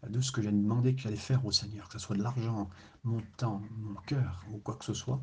de 0.06 0.20
ce 0.20 0.30
que 0.30 0.42
j'ai 0.42 0.52
demandé 0.52 0.94
que 0.94 1.00
j'allais 1.00 1.16
faire 1.16 1.44
au 1.44 1.52
Seigneur, 1.52 1.88
que 1.88 1.94
ce 1.94 1.98
soit 1.98 2.16
de 2.16 2.22
l'argent, 2.22 2.70
mon 3.04 3.20
temps, 3.36 3.62
mon 3.76 3.94
cœur 4.02 4.44
ou 4.52 4.58
quoi 4.58 4.76
que 4.76 4.84
ce 4.84 4.94
soit, 4.94 5.20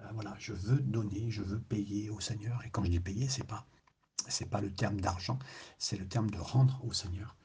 euh, 0.00 0.04
voilà, 0.14 0.34
je 0.38 0.52
veux 0.52 0.80
donner, 0.80 1.30
je 1.30 1.42
veux 1.42 1.60
payer 1.60 2.10
au 2.10 2.20
Seigneur. 2.20 2.62
Et 2.64 2.70
quand 2.70 2.84
je 2.84 2.90
dis 2.90 3.00
payer, 3.00 3.28
c'est 3.28 3.46
pas 3.46 3.66
c'est 4.28 4.48
pas 4.48 4.62
le 4.62 4.72
terme 4.72 5.00
d'argent, 5.00 5.38
c'est 5.78 5.98
le 5.98 6.08
terme 6.08 6.30
de 6.30 6.38
rendre 6.38 6.82
au 6.84 6.92
Seigneur. 6.92 7.36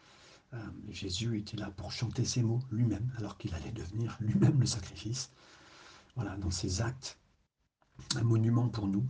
Euh, 0.53 0.57
Jésus 0.89 1.37
était 1.37 1.57
là 1.57 1.71
pour 1.71 1.91
chanter 1.91 2.25
ces 2.25 2.41
mots 2.41 2.61
lui-même, 2.71 3.11
alors 3.17 3.37
qu'il 3.37 3.53
allait 3.53 3.71
devenir 3.71 4.17
lui-même 4.19 4.59
le 4.59 4.65
sacrifice. 4.65 5.31
Voilà, 6.15 6.35
dans 6.37 6.51
ses 6.51 6.81
actes, 6.81 7.17
un 8.15 8.23
monument 8.23 8.67
pour 8.69 8.87
nous. 8.87 9.05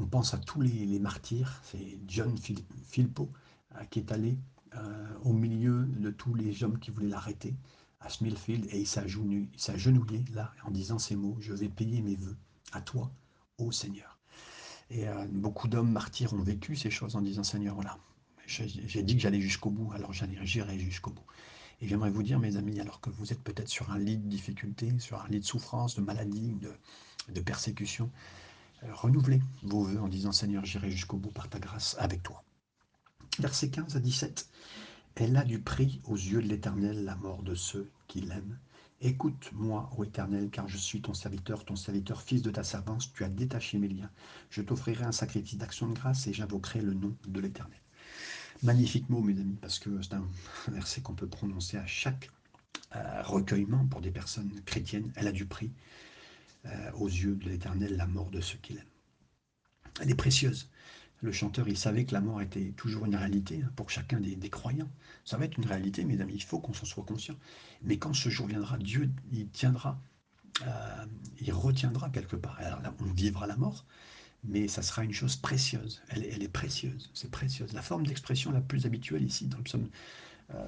On 0.00 0.06
pense 0.06 0.32
à 0.32 0.38
tous 0.38 0.60
les, 0.60 0.98
martyrs. 1.00 1.60
C'est 1.64 1.98
John 2.06 2.36
Philpot 2.38 3.30
euh, 3.74 3.84
qui 3.90 3.98
est 3.98 4.12
allé 4.12 4.38
euh, 4.76 5.08
au 5.22 5.32
milieu 5.32 5.86
de 5.86 6.10
tous 6.10 6.34
les 6.34 6.62
hommes 6.62 6.78
qui 6.78 6.92
voulaient 6.92 7.08
l'arrêter 7.08 7.56
à 8.00 8.08
Smithfield 8.08 8.66
et 8.70 8.80
il 8.80 8.86
s'est 8.86 9.00
agenouillé 9.00 10.24
là 10.32 10.52
en 10.64 10.70
disant 10.70 11.00
ces 11.00 11.16
mots 11.16 11.36
Je 11.40 11.52
vais 11.52 11.68
payer 11.68 12.00
mes 12.00 12.14
voeux 12.14 12.36
à 12.72 12.80
toi, 12.80 13.10
ô 13.58 13.72
Seigneur. 13.72 14.18
Et 14.90 15.08
euh, 15.08 15.26
beaucoup 15.32 15.66
d'hommes 15.66 15.90
martyrs 15.90 16.32
ont 16.32 16.42
vécu 16.42 16.76
ces 16.76 16.90
choses 16.90 17.16
en 17.16 17.20
disant 17.20 17.42
Seigneur, 17.42 17.74
voilà, 17.74 17.98
j'ai 18.48 19.02
dit 19.02 19.14
que 19.14 19.20
j'allais 19.20 19.40
jusqu'au 19.40 19.70
bout, 19.70 19.92
alors 19.92 20.12
j'irai 20.12 20.78
jusqu'au 20.78 21.10
bout. 21.10 21.24
Et 21.80 21.86
j'aimerais 21.86 22.10
vous 22.10 22.22
dire, 22.22 22.40
mes 22.40 22.56
amis, 22.56 22.80
alors 22.80 23.00
que 23.00 23.10
vous 23.10 23.32
êtes 23.32 23.42
peut-être 23.42 23.68
sur 23.68 23.90
un 23.92 23.98
lit 23.98 24.16
de 24.16 24.28
difficulté, 24.28 24.98
sur 24.98 25.20
un 25.22 25.28
lit 25.28 25.40
de 25.40 25.44
souffrance, 25.44 25.94
de 25.94 26.00
maladie, 26.00 26.56
de, 27.28 27.40
persécution, 27.40 28.10
euh, 28.82 28.94
renouvelez 28.94 29.40
vos 29.62 29.84
voeux 29.84 30.00
en 30.00 30.08
disant 30.08 30.32
Seigneur, 30.32 30.64
j'irai 30.64 30.90
jusqu'au 30.90 31.18
bout 31.18 31.30
par 31.30 31.48
ta 31.48 31.60
grâce 31.60 31.94
avec 32.00 32.22
toi. 32.22 32.42
Versets 33.38 33.70
15 33.70 33.94
à 33.96 34.00
17. 34.00 34.48
Elle 35.14 35.36
a 35.36 35.44
du 35.44 35.60
prix 35.60 36.00
aux 36.04 36.16
yeux 36.16 36.42
de 36.42 36.48
l'Éternel 36.48 37.04
la 37.04 37.16
mort 37.16 37.42
de 37.42 37.54
ceux 37.54 37.90
qui 38.08 38.20
l'aiment. 38.22 38.58
Écoute-moi, 39.00 39.88
ô 39.96 40.02
Éternel, 40.02 40.50
car 40.50 40.66
je 40.66 40.76
suis 40.76 41.00
ton 41.00 41.14
serviteur, 41.14 41.64
ton 41.64 41.76
serviteur, 41.76 42.22
fils 42.22 42.42
de 42.42 42.50
ta 42.50 42.64
servance. 42.64 43.12
Tu 43.12 43.22
as 43.22 43.28
détaché 43.28 43.78
mes 43.78 43.88
liens. 43.88 44.10
Je 44.50 44.62
t'offrirai 44.62 45.04
un 45.04 45.12
sacrifice 45.12 45.56
d'action 45.56 45.86
de 45.88 45.94
grâce 45.94 46.26
et 46.26 46.32
j'invoquerai 46.32 46.80
le 46.80 46.94
nom 46.94 47.14
de 47.26 47.40
l'Éternel. 47.40 47.78
Magnifique 48.62 49.08
mot, 49.08 49.20
mes 49.20 49.38
amis, 49.40 49.56
parce 49.60 49.78
que 49.78 50.02
c'est 50.02 50.14
un 50.14 50.26
verset 50.68 51.00
qu'on 51.00 51.14
peut 51.14 51.28
prononcer 51.28 51.76
à 51.76 51.86
chaque 51.86 52.30
euh, 52.96 53.22
recueillement 53.22 53.86
pour 53.86 54.00
des 54.00 54.10
personnes 54.10 54.50
chrétiennes. 54.64 55.12
Elle 55.16 55.28
a 55.28 55.32
du 55.32 55.46
prix. 55.46 55.70
Euh, 56.66 56.90
aux 56.94 57.06
yeux 57.06 57.36
de 57.36 57.48
l'Éternel 57.48 57.96
la 57.96 58.06
mort 58.06 58.30
de 58.30 58.40
ceux 58.40 58.58
qu'il 58.58 58.78
aime. 58.78 58.84
Elle 60.00 60.10
est 60.10 60.16
précieuse. 60.16 60.68
Le 61.22 61.30
chanteur, 61.30 61.68
il 61.68 61.78
savait 61.78 62.04
que 62.04 62.12
la 62.12 62.20
mort 62.20 62.42
était 62.42 62.72
toujours 62.76 63.06
une 63.06 63.14
réalité 63.14 63.62
hein, 63.64 63.70
pour 63.76 63.90
chacun 63.90 64.18
des, 64.20 64.50
croyants. 64.50 64.90
Ça 65.24 65.36
va 65.36 65.44
être 65.44 65.56
une 65.56 65.66
réalité, 65.66 66.04
mes 66.04 66.20
amis, 66.20 66.34
il 66.34 66.42
faut 66.42 66.58
qu'on 66.58 66.72
s'en 66.72 66.84
soit 66.84 67.04
conscient. 67.04 67.36
Mais 67.82 67.96
quand 67.96 68.12
ce 68.12 68.28
jour 68.28 68.48
viendra, 68.48 68.76
Dieu, 68.76 69.10
il 69.32 69.48
tiendra, 69.48 70.00
euh, 70.66 71.06
il 71.40 71.52
retiendra 71.52 72.10
quelque 72.10 72.36
part. 72.36 72.58
Alors 72.58 72.82
là, 72.82 72.92
on 73.00 73.12
vivra 73.12 73.46
la 73.46 73.56
mort, 73.56 73.86
mais 74.44 74.68
ça 74.68 74.82
sera 74.82 75.04
une 75.04 75.12
chose 75.12 75.36
précieuse. 75.36 76.02
Elle, 76.08 76.42
est 76.42 76.48
précieuse, 76.48 77.10
c'est 77.14 77.30
précieuse. 77.30 77.72
La 77.72 77.82
forme 77.82 78.06
d'expression 78.06 78.50
la 78.52 78.60
plus 78.60 78.86
habituelle 78.86 79.24
ici, 79.24 79.46
dans 79.46 79.58
le 79.58 79.64
psaume 79.64 79.88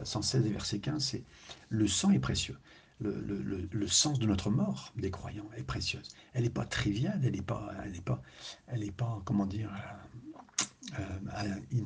116 0.04 0.42
euh, 0.42 0.46
et 0.46 0.50
verset 0.50 0.78
15, 0.80 1.04
c'est 1.04 1.24
le 1.68 1.86
sang 1.86 2.10
est 2.10 2.18
précieux 2.18 2.56
le, 3.00 3.86
sens 3.86 4.18
de 4.18 4.26
notre 4.26 4.50
mort 4.50 4.92
des 4.96 5.10
croyants 5.10 5.48
est 5.56 5.62
précieuse. 5.62 6.08
Elle 6.32 6.44
n'est 6.44 6.50
pas 6.50 6.64
triviale, 6.64 7.20
elle 7.24 7.32
n'est 7.32 7.42
pas, 7.42 7.72
pas, 8.04 8.22
pas, 8.96 9.22
comment 9.24 9.46
dire, 9.46 9.70
euh, 10.98 11.02
euh, 11.74 11.80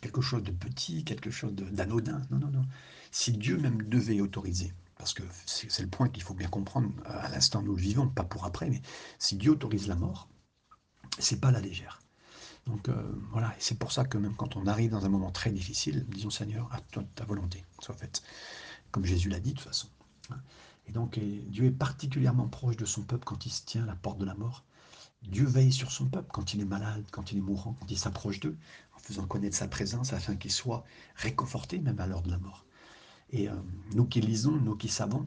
quelque 0.00 0.20
chose 0.20 0.42
de 0.42 0.50
petit, 0.50 1.04
quelque 1.04 1.30
chose 1.30 1.52
d'anodin. 1.54 2.22
Non, 2.30 2.38
non, 2.38 2.48
non. 2.48 2.64
Si 3.10 3.32
Dieu 3.32 3.58
même 3.58 3.82
devait 3.82 4.20
autoriser, 4.20 4.72
parce 4.98 5.14
que 5.14 5.22
c'est 5.46 5.82
le 5.82 5.88
point 5.88 6.08
qu'il 6.08 6.22
faut 6.22 6.34
bien 6.34 6.48
comprendre, 6.48 6.90
à 7.06 7.28
l'instant 7.28 7.62
nous 7.62 7.74
le 7.74 7.82
vivons, 7.82 8.08
pas 8.08 8.24
pour 8.24 8.44
après, 8.44 8.70
mais 8.70 8.82
si 9.18 9.36
Dieu 9.36 9.52
autorise 9.52 9.88
la 9.88 9.96
mort, 9.96 10.28
c'est 11.18 11.40
pas 11.40 11.50
la 11.50 11.60
légère. 11.60 12.00
Donc 12.66 12.88
euh, 12.88 12.94
voilà, 13.30 13.54
c'est 13.58 13.78
pour 13.78 13.92
ça 13.92 14.04
que 14.04 14.16
même 14.16 14.34
quand 14.34 14.56
on 14.56 14.66
arrive 14.66 14.90
dans 14.90 15.04
un 15.04 15.08
moment 15.08 15.30
très 15.30 15.50
difficile, 15.50 16.06
disons 16.08 16.30
Seigneur, 16.30 16.72
à 16.72 16.80
toi 16.80 17.04
ta 17.14 17.24
volonté 17.24 17.64
soit 17.80 17.94
faite, 17.94 18.22
comme 18.90 19.04
Jésus 19.04 19.28
l'a 19.28 19.40
dit 19.40 19.52
de 19.52 19.58
toute 19.58 19.66
façon. 19.66 19.88
Et 20.86 20.92
donc 20.92 21.18
Dieu 21.18 21.66
est 21.66 21.70
particulièrement 21.70 22.48
proche 22.48 22.76
de 22.76 22.84
son 22.84 23.02
peuple 23.02 23.24
quand 23.24 23.46
il 23.46 23.50
se 23.50 23.64
tient 23.64 23.84
à 23.84 23.86
la 23.86 23.96
porte 23.96 24.18
de 24.18 24.24
la 24.24 24.34
mort. 24.34 24.64
Dieu 25.22 25.46
veille 25.46 25.72
sur 25.72 25.90
son 25.90 26.06
peuple 26.06 26.28
quand 26.32 26.52
il 26.52 26.60
est 26.60 26.66
malade, 26.66 27.04
quand 27.10 27.32
il 27.32 27.38
est 27.38 27.42
mourant, 27.42 27.74
quand 27.80 27.90
il 27.90 27.98
s'approche 27.98 28.40
d'eux, 28.40 28.56
en 28.94 28.98
faisant 28.98 29.26
connaître 29.26 29.56
sa 29.56 29.68
présence 29.68 30.12
afin 30.12 30.36
qu'il 30.36 30.52
soit 30.52 30.84
réconforté 31.16 31.78
même 31.78 31.98
à 32.00 32.06
l'heure 32.06 32.22
de 32.22 32.30
la 32.30 32.38
mort. 32.38 32.66
Et 33.30 33.48
euh, 33.48 33.54
nous 33.94 34.06
qui 34.06 34.20
lisons, 34.20 34.52
nous 34.52 34.76
qui 34.76 34.88
savons, 34.88 35.26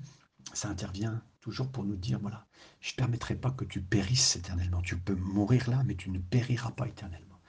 ça 0.54 0.70
intervient 0.70 1.22
toujours 1.48 1.70
pour 1.70 1.86
nous 1.86 1.96
dire, 1.96 2.20
voilà, 2.20 2.46
je 2.82 2.92
ne 2.92 2.98
permettrai 2.98 3.34
pas 3.34 3.52
que 3.52 3.64
tu 3.64 3.80
périsses 3.80 4.36
éternellement. 4.36 4.82
Tu 4.82 4.98
peux 4.98 5.16
mourir 5.16 5.70
là, 5.70 5.82
mais 5.86 5.96
tu 5.96 6.10
ne 6.10 6.20
périras 6.20 6.72
pas 6.72 6.90
éternellement. 6.90 7.40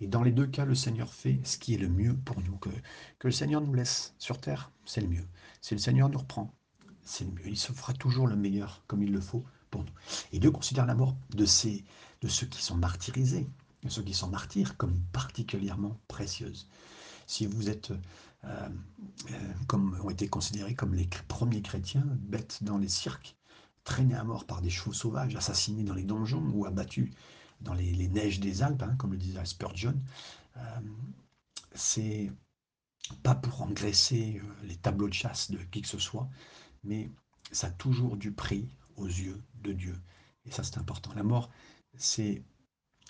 Et 0.00 0.06
dans 0.06 0.22
les 0.22 0.30
deux 0.30 0.46
cas, 0.46 0.64
le 0.64 0.76
Seigneur 0.76 1.12
fait 1.12 1.40
ce 1.42 1.58
qui 1.58 1.74
est 1.74 1.78
le 1.78 1.88
mieux 1.88 2.14
pour 2.14 2.40
nous. 2.42 2.56
Que, 2.58 2.70
que 3.18 3.26
le 3.26 3.32
Seigneur 3.32 3.60
nous 3.60 3.74
laisse 3.74 4.14
sur 4.18 4.40
terre, 4.40 4.70
c'est 4.84 5.00
le 5.00 5.08
mieux. 5.08 5.26
Si 5.62 5.74
le 5.74 5.80
Seigneur 5.80 6.08
nous 6.08 6.18
reprend, 6.18 6.54
c'est 7.02 7.24
mieux. 7.24 7.48
Il 7.48 7.56
se 7.56 7.72
fera 7.72 7.92
toujours 7.92 8.28
le 8.28 8.36
meilleur 8.36 8.84
comme 8.86 9.02
il 9.02 9.10
le 9.10 9.20
faut 9.20 9.44
pour 9.72 9.82
nous. 9.82 9.92
Et 10.30 10.38
Dieu 10.38 10.52
considère 10.52 10.86
la 10.86 10.94
mort 10.94 11.16
de, 11.30 11.44
ces, 11.44 11.84
de 12.20 12.28
ceux 12.28 12.46
qui 12.46 12.62
sont 12.62 12.76
martyrisés, 12.76 13.48
de 13.82 13.88
ceux 13.88 14.02
qui 14.04 14.14
sont 14.14 14.28
martyrs, 14.28 14.76
comme 14.76 14.96
particulièrement 15.12 15.98
précieuse. 16.06 16.68
Si 17.26 17.46
vous 17.46 17.68
êtes, 17.68 17.90
euh, 18.44 18.68
euh, 19.32 19.52
comme 19.66 19.98
ont 20.04 20.10
été 20.10 20.28
considérés 20.28 20.76
comme 20.76 20.94
les 20.94 21.08
premiers 21.26 21.62
chrétiens, 21.62 22.04
bêtes 22.06 22.62
dans 22.62 22.78
les 22.78 22.88
cirques, 22.88 23.34
traînés 23.90 24.14
à 24.14 24.22
mort 24.22 24.46
par 24.46 24.62
des 24.62 24.70
chevaux 24.70 24.92
sauvages, 24.92 25.34
assassinés 25.34 25.82
dans 25.82 25.94
les 25.94 26.04
donjons 26.04 26.48
ou 26.52 26.64
abattus 26.64 27.10
dans 27.60 27.74
les, 27.74 28.08
neiges 28.08 28.38
des 28.38 28.62
Alpes, 28.62 28.82
hein, 28.82 28.94
comme 28.96 29.10
le 29.10 29.18
disait 29.18 29.44
Spurgeon, 29.44 29.98
euh, 30.56 30.60
c'est 31.74 32.30
pas 33.24 33.34
pour 33.34 33.62
engraisser 33.62 34.40
les 34.62 34.76
tableaux 34.76 35.08
de 35.08 35.14
chasse 35.14 35.50
de 35.50 35.58
qui 35.58 35.82
que 35.82 35.88
ce 35.88 35.98
soit, 35.98 36.28
mais 36.84 37.10
ça 37.50 37.66
a 37.66 37.70
toujours 37.70 38.16
du 38.16 38.30
prix 38.30 38.68
aux 38.96 39.06
yeux 39.06 39.42
de 39.62 39.72
Dieu. 39.72 39.96
Et 40.46 40.52
ça, 40.52 40.62
c'est 40.62 40.78
important. 40.78 41.12
La 41.14 41.24
mort, 41.24 41.50
c'est 41.96 42.44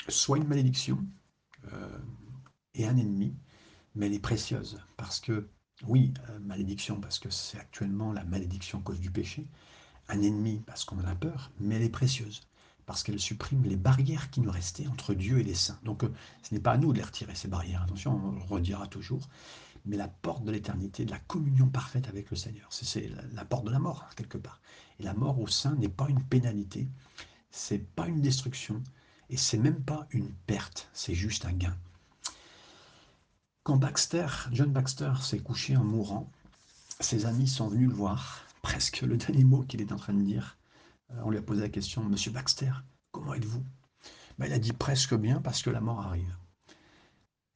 soit 0.09 0.39
une 0.39 0.49
malédiction 0.49 1.05
euh, 1.73 1.99
et 2.75 2.87
un 2.87 2.97
ennemi, 2.97 3.37
mais 3.95 4.07
elle 4.07 4.15
est 4.15 4.19
précieuse. 4.19 4.81
Parce 4.97 5.21
que, 5.21 5.51
oui, 5.87 6.15
euh, 6.31 6.39
malédiction, 6.41 6.99
parce 7.01 7.19
que 7.19 7.29
c'est 7.29 7.59
actuellement 7.59 8.13
la 8.13 8.25
malédiction 8.25 8.79
à 8.79 8.83
cause 8.83 9.01
du 9.01 9.11
péché. 9.11 9.47
Un 10.11 10.23
ennemi, 10.23 10.63
parce 10.67 10.85
qu'on 10.85 10.99
en 10.99 11.07
a 11.07 11.15
peur, 11.15 11.51
mais 11.59 11.77
elle 11.77 11.83
est 11.83 11.89
précieuse. 11.89 12.43
Parce 12.85 13.03
qu'elle 13.03 13.21
supprime 13.21 13.63
les 13.65 13.77
barrières 13.77 14.31
qui 14.31 14.41
nous 14.41 14.51
restaient 14.51 14.89
entre 14.89 15.15
Dieu 15.15 15.39
et 15.39 15.45
les 15.45 15.55
saints. 15.55 15.79
Donc, 15.85 16.05
euh, 16.05 16.13
ce 16.43 16.53
n'est 16.53 16.61
pas 16.61 16.73
à 16.73 16.77
nous 16.77 16.93
de 16.93 16.99
les 16.99 17.05
retirer, 17.05 17.35
ces 17.35 17.49
barrières. 17.49 17.83
Attention, 17.83 18.21
on 18.23 18.33
le 18.33 18.43
redira 18.43 18.87
toujours 18.89 19.29
mais 19.87 19.97
la 19.97 20.09
porte 20.09 20.45
de 20.45 20.51
l'éternité, 20.51 21.05
de 21.05 21.11
la 21.11 21.19
communion 21.19 21.69
parfaite 21.69 22.09
avec 22.09 22.31
le 22.31 22.37
Seigneur. 22.37 22.69
C'est 22.71 23.11
la 23.33 23.45
porte 23.45 23.65
de 23.65 23.71
la 23.71 23.79
mort, 23.79 24.09
quelque 24.17 24.39
part. 24.39 24.61
Et 24.99 25.03
la 25.03 25.15
mort 25.15 25.41
au 25.41 25.47
sein 25.47 25.75
n'est 25.77 25.89
pas 25.89 26.09
une 26.09 26.23
pénalité, 26.23 26.89
c'est 27.51 27.79
pas 27.79 28.07
une 28.07 28.21
destruction, 28.21 28.83
et 29.31 29.37
c'est 29.37 29.59
même 29.59 29.83
pas 29.83 30.07
une 30.11 30.31
perte, 30.47 30.89
c'est 30.93 31.15
juste 31.15 31.45
un 31.47 31.53
gain. 31.53 31.77
Quand 33.63 33.77
Baxter, 33.77 34.27
John 34.53 34.73
Baxter 34.73 35.13
s'est 35.21 35.39
couché 35.39 35.77
en 35.77 35.85
mourant, 35.85 36.31
ses 36.99 37.27
amis 37.27 37.49
sont 37.49 37.69
venus 37.69 37.89
le 37.89 37.95
voir, 37.95 38.45
presque 38.63 39.03
le 39.03 39.17
dernier 39.17 39.45
mot 39.45 39.63
qu'il 39.63 39.81
est 39.81 39.93
en 39.93 39.97
train 39.97 40.15
de 40.15 40.23
dire. 40.23 40.59
Euh, 41.11 41.21
on 41.25 41.31
lui 41.31 41.39
a 41.39 41.43
posé 41.43 41.61
la 41.61 41.69
question, 41.69 42.05
Monsieur 42.05 42.31
Baxter, 42.31 42.73
comment 43.11 43.35
êtes-vous? 43.35 43.65
Ben, 44.39 44.47
Il 44.47 44.53
a 44.53 44.59
dit 44.59 44.73
presque 44.73 45.15
bien 45.15 45.41
parce 45.41 45.63
que 45.63 45.71
la 45.71 45.81
mort 45.81 46.01
arrive. 46.01 46.35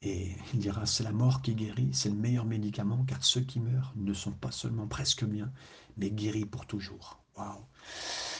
Et 0.02 0.36
il 0.52 0.60
dira, 0.60 0.84
c'est 0.84 1.04
la 1.04 1.12
mort 1.12 1.40
qui 1.40 1.54
guérit, 1.54 1.90
c'est 1.94 2.10
le 2.10 2.14
meilleur 2.14 2.44
médicament, 2.44 3.04
car 3.06 3.24
ceux 3.24 3.40
qui 3.40 3.58
meurent 3.58 3.92
ne 3.96 4.12
sont 4.12 4.32
pas 4.32 4.50
seulement 4.50 4.86
presque 4.86 5.24
bien, 5.24 5.50
mais 5.96 6.10
guéris 6.10 6.44
pour 6.44 6.66
toujours. 6.66 7.24
Waouh 7.36 7.64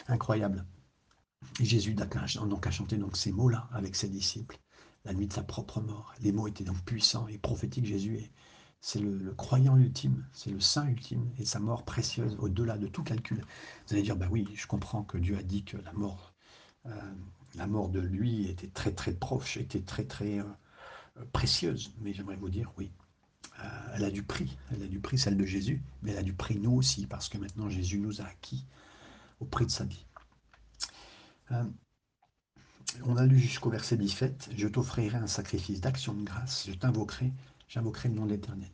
Incroyable. 0.08 0.66
Jésus 1.60 1.94
donc 1.94 2.66
a 2.66 2.70
chanté 2.70 2.96
donc 2.96 3.16
ces 3.16 3.32
mots-là 3.32 3.68
avec 3.72 3.96
ses 3.96 4.08
disciples, 4.08 4.58
la 5.04 5.14
nuit 5.14 5.26
de 5.26 5.32
sa 5.32 5.42
propre 5.42 5.80
mort. 5.80 6.14
Les 6.20 6.32
mots 6.32 6.48
étaient 6.48 6.64
donc 6.64 6.82
puissants 6.84 7.28
et 7.28 7.38
prophétiques. 7.38 7.86
Jésus 7.86 8.16
est, 8.16 8.30
c'est 8.84 8.98
le, 8.98 9.32
croyant 9.32 9.78
ultime, 9.78 10.26
c'est 10.34 10.50
le 10.50 10.60
saint 10.60 10.86
ultime, 10.86 11.26
et 11.38 11.46
sa 11.46 11.58
mort 11.58 11.86
précieuse 11.86 12.36
au-delà 12.38 12.76
de 12.76 12.86
tout 12.86 13.02
calcul. 13.02 13.38
Vous 13.38 13.94
allez 13.94 14.02
dire, 14.02 14.14
bah 14.14 14.28
oui, 14.30 14.46
je 14.54 14.66
comprends 14.66 15.02
que 15.02 15.16
Dieu 15.16 15.38
a 15.38 15.42
dit 15.42 15.64
que 15.64 15.78
la 15.78 15.92
mort, 15.94 16.34
euh, 16.84 16.90
la 17.54 17.66
mort 17.66 17.88
de 17.88 18.00
lui 18.00 18.46
était 18.46 18.68
très 18.68 18.92
très 18.92 19.14
proche, 19.14 19.56
était 19.56 19.80
très 19.80 20.04
très 20.04 20.40
euh, 20.40 21.24
précieuse. 21.32 21.94
Mais 22.02 22.12
j'aimerais 22.12 22.36
vous 22.36 22.50
dire, 22.50 22.72
oui, 22.76 22.90
euh, 23.60 23.94
elle 23.94 24.04
a 24.04 24.10
du 24.10 24.22
prix, 24.22 24.54
elle 24.70 24.82
a 24.82 24.86
du 24.86 25.00
prix 25.00 25.16
celle 25.16 25.38
de 25.38 25.46
Jésus, 25.46 25.82
mais 26.02 26.10
elle 26.10 26.18
a 26.18 26.22
du 26.22 26.34
prix 26.34 26.58
nous 26.58 26.72
aussi, 26.72 27.06
parce 27.06 27.30
que 27.30 27.38
maintenant 27.38 27.70
Jésus 27.70 27.98
nous 27.98 28.20
a 28.20 28.24
acquis 28.24 28.66
au 29.40 29.46
prix 29.46 29.64
de 29.64 29.70
sa 29.70 29.84
vie. 29.84 30.04
on 33.02 33.16
a 33.16 33.24
lu 33.24 33.38
jusqu'au 33.38 33.70
verset 33.70 33.96
17, 33.96 34.50
je 34.54 34.68
t'offrirai 34.68 35.16
un 35.16 35.26
sacrifice 35.26 35.80
d'action 35.80 36.12
de 36.12 36.22
grâce, 36.22 36.66
je 36.68 36.74
t'invoquerai 36.74 37.32
j'invoquerai 37.74 38.08
le 38.08 38.14
nom 38.14 38.26
de 38.26 38.30
l'Éternel. 38.30 38.70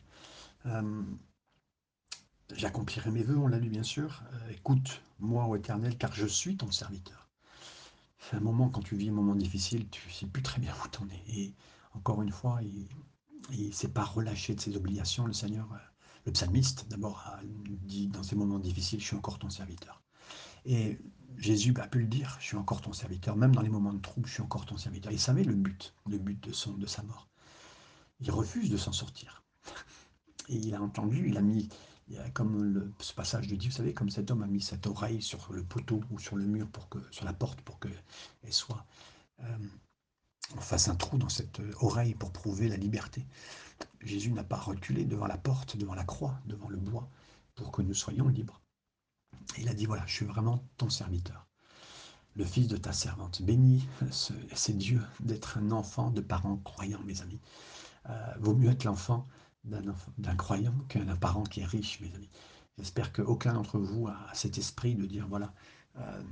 Euh, 0.66 1.02
j'accomplirai 2.52 3.10
mes 3.10 3.22
voeux, 3.22 3.38
on 3.38 3.46
l'a 3.46 3.58
lu 3.58 3.70
bien 3.70 3.82
sûr. 3.82 4.22
Euh, 4.32 4.50
écoute, 4.50 5.02
moi, 5.18 5.46
ô 5.46 5.56
Éternel, 5.56 5.96
car 5.96 6.12
je 6.12 6.26
suis 6.26 6.58
ton 6.58 6.70
serviteur. 6.70 7.30
C'est 8.18 8.36
un 8.36 8.40
moment, 8.40 8.68
quand 8.68 8.82
tu 8.82 8.96
vis 8.96 9.08
un 9.08 9.12
moment 9.12 9.34
difficile, 9.34 9.88
tu 9.88 10.06
ne 10.06 10.12
sais 10.12 10.26
plus 10.26 10.42
très 10.42 10.60
bien 10.60 10.74
où 10.84 10.88
t'en 10.88 11.06
es. 11.08 11.34
Et 11.34 11.54
encore 11.94 12.20
une 12.20 12.30
fois, 12.30 12.60
il 12.62 13.68
ne 13.68 13.72
s'est 13.72 13.88
pas 13.88 14.04
relâché 14.04 14.54
de 14.54 14.60
ses 14.60 14.76
obligations, 14.76 15.26
le 15.26 15.32
Seigneur. 15.32 15.66
Euh, 15.72 15.78
le 16.26 16.32
psalmiste, 16.32 16.86
d'abord, 16.90 17.24
dit 17.42 18.08
dans 18.08 18.22
ces 18.22 18.36
moments 18.36 18.58
difficiles, 18.58 19.00
je 19.00 19.06
suis 19.06 19.16
encore 19.16 19.38
ton 19.38 19.48
serviteur. 19.48 20.02
Et 20.66 20.98
Jésus 21.38 21.74
a 21.80 21.86
pu 21.86 22.00
le 22.00 22.06
dire, 22.06 22.36
je 22.40 22.44
suis 22.44 22.56
encore 22.58 22.82
ton 22.82 22.92
serviteur, 22.92 23.36
même 23.36 23.54
dans 23.54 23.62
les 23.62 23.70
moments 23.70 23.94
de 23.94 24.02
trouble, 24.02 24.28
je 24.28 24.34
suis 24.34 24.42
encore 24.42 24.66
ton 24.66 24.76
serviteur. 24.76 25.10
Il 25.12 25.18
savait 25.18 25.44
le 25.44 25.54
but, 25.54 25.94
le 26.06 26.18
but 26.18 26.38
de, 26.44 26.52
son, 26.52 26.74
de 26.74 26.84
sa 26.84 27.02
mort 27.04 27.29
il 28.20 28.30
refuse 28.30 28.70
de 28.70 28.76
s'en 28.76 28.92
sortir. 28.92 29.42
Et 30.48 30.56
il 30.56 30.74
a 30.74 30.82
entendu, 30.82 31.28
il 31.28 31.36
a 31.36 31.42
mis, 31.42 31.68
comme 32.34 32.92
ce 32.98 33.14
passage 33.14 33.46
de 33.46 33.56
Dieu, 33.56 33.70
vous 33.70 33.76
savez, 33.76 33.94
comme 33.94 34.10
cet 34.10 34.30
homme 34.30 34.42
a 34.42 34.46
mis 34.46 34.60
cette 34.60 34.86
oreille 34.86 35.22
sur 35.22 35.52
le 35.52 35.64
poteau 35.64 36.02
ou 36.10 36.18
sur 36.18 36.36
le 36.36 36.44
mur, 36.44 36.68
pour 36.68 36.88
que, 36.88 36.98
sur 37.10 37.24
la 37.24 37.32
porte, 37.32 37.60
pour 37.60 37.78
qu'elle 37.78 38.52
soit, 38.52 38.84
euh, 39.40 39.58
on 40.56 40.60
fasse 40.60 40.88
un 40.88 40.96
trou 40.96 41.18
dans 41.18 41.28
cette 41.28 41.60
oreille 41.80 42.14
pour 42.14 42.32
prouver 42.32 42.68
la 42.68 42.76
liberté. 42.76 43.24
Jésus 44.00 44.32
n'a 44.32 44.44
pas 44.44 44.58
reculé 44.58 45.04
devant 45.04 45.26
la 45.26 45.38
porte, 45.38 45.76
devant 45.76 45.94
la 45.94 46.04
croix, 46.04 46.40
devant 46.46 46.68
le 46.68 46.78
bois, 46.78 47.08
pour 47.54 47.70
que 47.70 47.82
nous 47.82 47.94
soyons 47.94 48.28
libres. 48.28 48.60
il 49.58 49.68
a 49.68 49.74
dit, 49.74 49.86
voilà, 49.86 50.04
je 50.06 50.14
suis 50.14 50.26
vraiment 50.26 50.64
ton 50.76 50.90
serviteur 50.90 51.46
le 52.36 52.44
fils 52.44 52.68
de 52.68 52.76
ta 52.76 52.92
servante. 52.92 53.42
Béni, 53.42 53.86
c'est 54.12 54.78
Dieu 54.78 55.02
d'être 55.20 55.58
un 55.58 55.70
enfant 55.72 56.10
de 56.10 56.20
parents 56.20 56.56
croyants, 56.58 57.02
mes 57.04 57.20
amis. 57.22 57.40
Euh, 58.08 58.34
vaut 58.38 58.54
mieux 58.54 58.70
être 58.70 58.84
l'enfant 58.84 59.26
d'un 59.64 60.36
croyant 60.36 60.74
qu'un 60.88 61.14
parent 61.16 61.42
qui 61.42 61.60
est 61.60 61.66
riche, 61.66 62.00
mes 62.00 62.12
amis. 62.14 62.30
J'espère 62.78 63.12
qu'aucun 63.12 63.52
d'entre 63.52 63.78
vous 63.78 64.08
a 64.08 64.16
cet 64.32 64.56
esprit 64.56 64.94
de 64.94 65.04
dire, 65.04 65.28
voilà, 65.28 65.52
euh, 65.98 66.22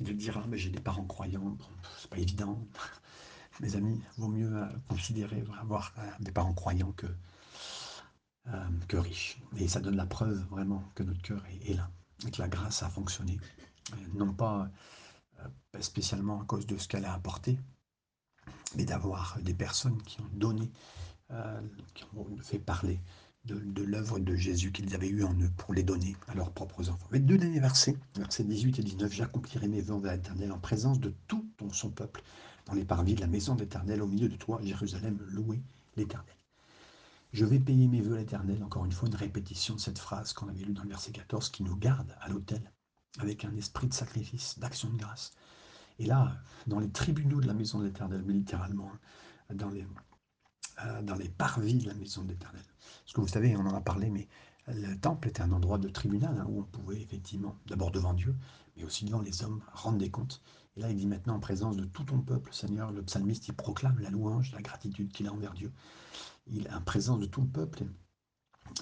de 0.00 0.12
dire, 0.12 0.38
ah, 0.38 0.46
mais 0.48 0.58
j'ai 0.58 0.70
des 0.70 0.80
parents 0.80 1.04
croyants, 1.04 1.56
c'est 1.98 2.08
pas 2.08 2.18
évident. 2.18 2.64
mes 3.60 3.74
amis, 3.74 4.00
vaut 4.16 4.28
mieux 4.28 4.56
euh, 4.56 4.66
considérer 4.86 5.44
avoir 5.60 5.92
des 6.20 6.30
parents 6.30 6.54
croyants 6.54 6.92
que, 6.92 7.06
que 8.86 8.96
riches. 8.96 9.40
Et 9.56 9.66
ça 9.66 9.80
donne 9.80 9.96
la 9.96 10.06
preuve 10.06 10.38
vraiment 10.50 10.84
que 10.94 11.02
notre 11.02 11.20
cœur 11.20 11.42
est, 11.66 11.74
là, 11.74 11.90
et 12.26 12.30
que 12.30 12.40
la 12.40 12.48
grâce 12.48 12.84
a 12.84 12.88
fonctionné. 12.88 13.38
Non 14.14 14.32
pas 14.32 14.70
spécialement 15.80 16.40
à 16.40 16.44
cause 16.44 16.66
de 16.66 16.76
ce 16.76 16.86
qu'elle 16.88 17.04
a 17.04 17.12
apporté, 17.12 17.58
mais 18.76 18.84
d'avoir 18.84 19.38
des 19.42 19.54
personnes 19.54 20.00
qui 20.02 20.20
ont 20.20 20.30
donné 20.32 20.70
euh, 21.30 21.60
qui 21.94 22.04
ont 22.16 22.26
fait 22.42 22.58
parler 22.58 23.00
de, 23.44 23.82
l'œuvre 23.82 24.18
de 24.18 24.34
Jésus 24.34 24.72
qu'ils 24.72 24.94
avaient 24.94 25.08
eu 25.08 25.24
en 25.24 25.34
eux 25.34 25.50
pour 25.56 25.72
les 25.72 25.82
donner 25.82 26.16
à 26.26 26.34
leurs 26.34 26.52
propres 26.52 26.88
enfants. 26.90 27.08
Mais 27.10 27.18
deux 27.18 27.38
derniers 27.38 27.60
versets, 27.60 27.96
versets 28.16 28.44
18 28.44 28.78
et 28.78 28.82
19, 28.82 29.12
j'accomplirai 29.12 29.68
mes 29.68 29.80
vœux 29.80 29.94
envers 29.94 30.12
l'Éternel 30.12 30.52
en 30.52 30.58
présence 30.58 31.00
de 31.00 31.14
tout 31.26 31.46
son 31.72 31.90
peuple, 31.90 32.22
dans 32.66 32.74
les 32.74 32.84
parvis 32.84 33.14
de 33.14 33.20
la 33.20 33.26
maison 33.26 33.54
de 33.54 33.60
l'Éternel, 33.60 34.02
au 34.02 34.06
milieu 34.06 34.28
de 34.28 34.36
toi, 34.36 34.60
Jérusalem, 34.62 35.18
louez 35.28 35.62
l'Éternel. 35.96 36.34
Je 37.32 37.44
vais 37.44 37.58
payer 37.58 37.88
mes 37.88 38.00
vœux 38.00 38.16
à 38.16 38.18
l'Éternel, 38.18 38.62
encore 38.62 38.84
une 38.84 38.92
fois, 38.92 39.08
une 39.08 39.14
répétition 39.14 39.74
de 39.74 39.80
cette 39.80 39.98
phrase 39.98 40.32
qu'on 40.32 40.48
avait 40.48 40.64
lue 40.64 40.72
dans 40.72 40.82
le 40.82 40.88
verset 40.88 41.12
14, 41.12 41.50
qui 41.50 41.62
nous 41.62 41.76
garde 41.76 42.14
à 42.20 42.28
l'autel, 42.28 42.72
avec 43.18 43.44
un 43.44 43.54
esprit 43.56 43.86
de 43.86 43.94
sacrifice, 43.94 44.58
d'action 44.58 44.90
de 44.90 44.96
grâce. 44.96 45.32
Et 45.98 46.06
là, 46.06 46.36
dans 46.66 46.78
les 46.78 46.90
tribunaux 46.90 47.40
de 47.40 47.46
la 47.46 47.54
maison 47.54 47.80
de 47.80 47.84
l'Éternel, 47.84 48.24
littéralement, 48.26 48.90
hein, 49.50 49.54
dans 49.54 49.70
les, 49.70 49.86
euh, 50.84 51.02
dans 51.02 51.14
les 51.16 51.28
parvis 51.28 51.74
de 51.74 51.86
la 51.86 51.94
maison 51.94 52.22
de 52.22 52.30
l'Éternel. 52.30 52.64
Parce 53.04 53.12
que 53.12 53.20
vous 53.20 53.28
savez, 53.28 53.56
on 53.56 53.66
en 53.66 53.74
a 53.74 53.80
parlé, 53.80 54.10
mais 54.10 54.28
le 54.68 54.96
temple 54.96 55.28
était 55.28 55.42
un 55.42 55.52
endroit 55.52 55.78
de 55.78 55.88
tribunal 55.88 56.36
hein, 56.38 56.46
où 56.48 56.60
on 56.60 56.64
pouvait 56.64 57.00
effectivement, 57.00 57.56
d'abord 57.66 57.90
devant 57.90 58.12
Dieu, 58.12 58.34
mais 58.76 58.84
aussi 58.84 59.04
devant 59.04 59.20
les 59.20 59.42
hommes, 59.42 59.62
rendre 59.72 59.98
des 59.98 60.10
comptes. 60.10 60.42
Et 60.76 60.80
là, 60.80 60.90
il 60.90 60.96
dit 60.96 61.06
maintenant 61.06 61.34
en 61.34 61.40
présence 61.40 61.76
de 61.76 61.84
tout 61.84 62.04
ton 62.04 62.20
peuple, 62.20 62.52
Seigneur, 62.52 62.92
le 62.92 63.02
psalmiste, 63.02 63.48
il 63.48 63.54
proclame 63.54 63.98
la 63.98 64.10
louange, 64.10 64.52
la 64.52 64.62
gratitude 64.62 65.10
qu'il 65.10 65.26
a 65.26 65.32
envers 65.32 65.54
Dieu. 65.54 65.72
Il 66.46 66.66
est 66.66 66.72
en 66.72 66.82
présence 66.82 67.18
de 67.18 67.26
tout 67.26 67.40
le 67.40 67.48
peuple. 67.48 67.84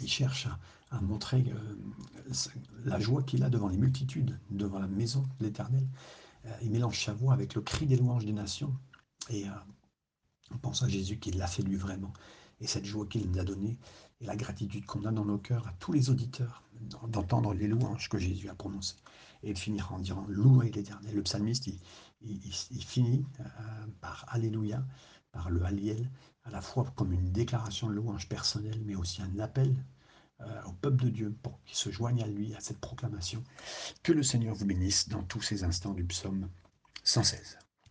Il 0.03 0.09
cherche 0.09 0.49
à, 0.91 1.01
montrer 1.01 1.45
euh, 1.55 2.33
la 2.85 2.99
joie 2.99 3.23
qu'il 3.23 3.45
a 3.45 3.51
devant 3.51 3.69
les 3.69 3.79
multitudes, 3.79 4.39
devant 4.51 4.79
la 4.79 4.89
maison 4.89 5.25
de 5.41 5.47
l'Éternel. 5.47 5.87
Euh, 6.47 6.53
il 6.63 6.71
mélange 6.71 7.03
sa 7.03 7.13
voix 7.13 7.33
avec 7.33 7.55
le 7.55 7.63
cri 7.63 7.87
des 7.87 7.97
louanges 7.97 8.25
des 8.25 8.33
nations. 8.33 8.75
Et 9.31 9.47
on 10.53 10.59
pense 10.59 10.83
à 10.83 10.89
Jésus 10.89 11.19
qui 11.19 11.31
l'a 11.33 11.47
fait 11.47 11.63
lui 11.63 11.77
vraiment. 11.77 12.13
Et 12.61 12.67
cette 12.67 12.85
joie 12.85 13.07
qu'il 13.07 13.29
nous 13.29 13.39
a 13.39 13.45
donnée, 13.45 13.77
et 14.21 14.25
la 14.25 14.37
gratitude 14.37 14.87
qu'on 14.87 15.05
a 15.05 15.13
dans 15.13 15.25
nos 15.25 15.39
cœurs 15.39 15.67
à 15.69 15.73
tous 15.79 15.93
les 15.93 16.09
auditeurs, 16.09 16.63
d'entendre 17.09 17.53
les 17.53 17.69
louanges 17.69 18.09
que 18.09 18.19
Jésus 18.19 18.49
a 18.49 18.55
prononcées. 18.55 18.97
Et 19.43 19.51
il 19.51 19.57
finira 19.57 19.95
en 19.95 19.99
disant 19.99 20.25
Louez 20.29 20.71
l'Éternel. 20.71 21.15
Le 21.15 21.23
psalmiste, 21.23 21.69
il, 22.23 22.85
finit 22.85 23.25
euh, 23.41 23.45
par 24.01 24.25
Alléluia, 24.29 24.85
par 25.33 25.51
le 25.51 25.63
Alliel, 25.65 26.11
à 26.45 26.51
la 26.51 26.63
fois 26.63 26.85
comme 26.97 27.13
une 27.13 27.31
déclaration 27.33 27.89
de 27.89 27.93
louange 27.93 28.29
personnelle, 28.29 28.81
mais 28.87 28.95
aussi 28.95 29.21
un 29.21 29.39
appel 29.39 29.75
euh, 30.41 30.63
au 30.65 30.73
peuple 30.73 31.05
de 31.05 31.11
Dieu 31.11 31.37
pour 31.43 31.63
qu'il 31.65 31.77
se 31.77 31.91
joigne 31.91 32.23
à 32.23 32.27
lui, 32.27 32.55
à 32.55 32.61
cette 32.61 32.81
proclamation. 32.81 33.43
Que 34.03 34.13
le 34.13 34.23
Seigneur 34.23 34.55
vous 34.55 34.67
bénisse 34.67 35.09
dans 35.09 35.23
tous 35.23 35.43
ces 35.43 35.65
instants 35.65 35.93
du 35.93 36.05
psaume 36.05 36.49
116. 37.05 37.59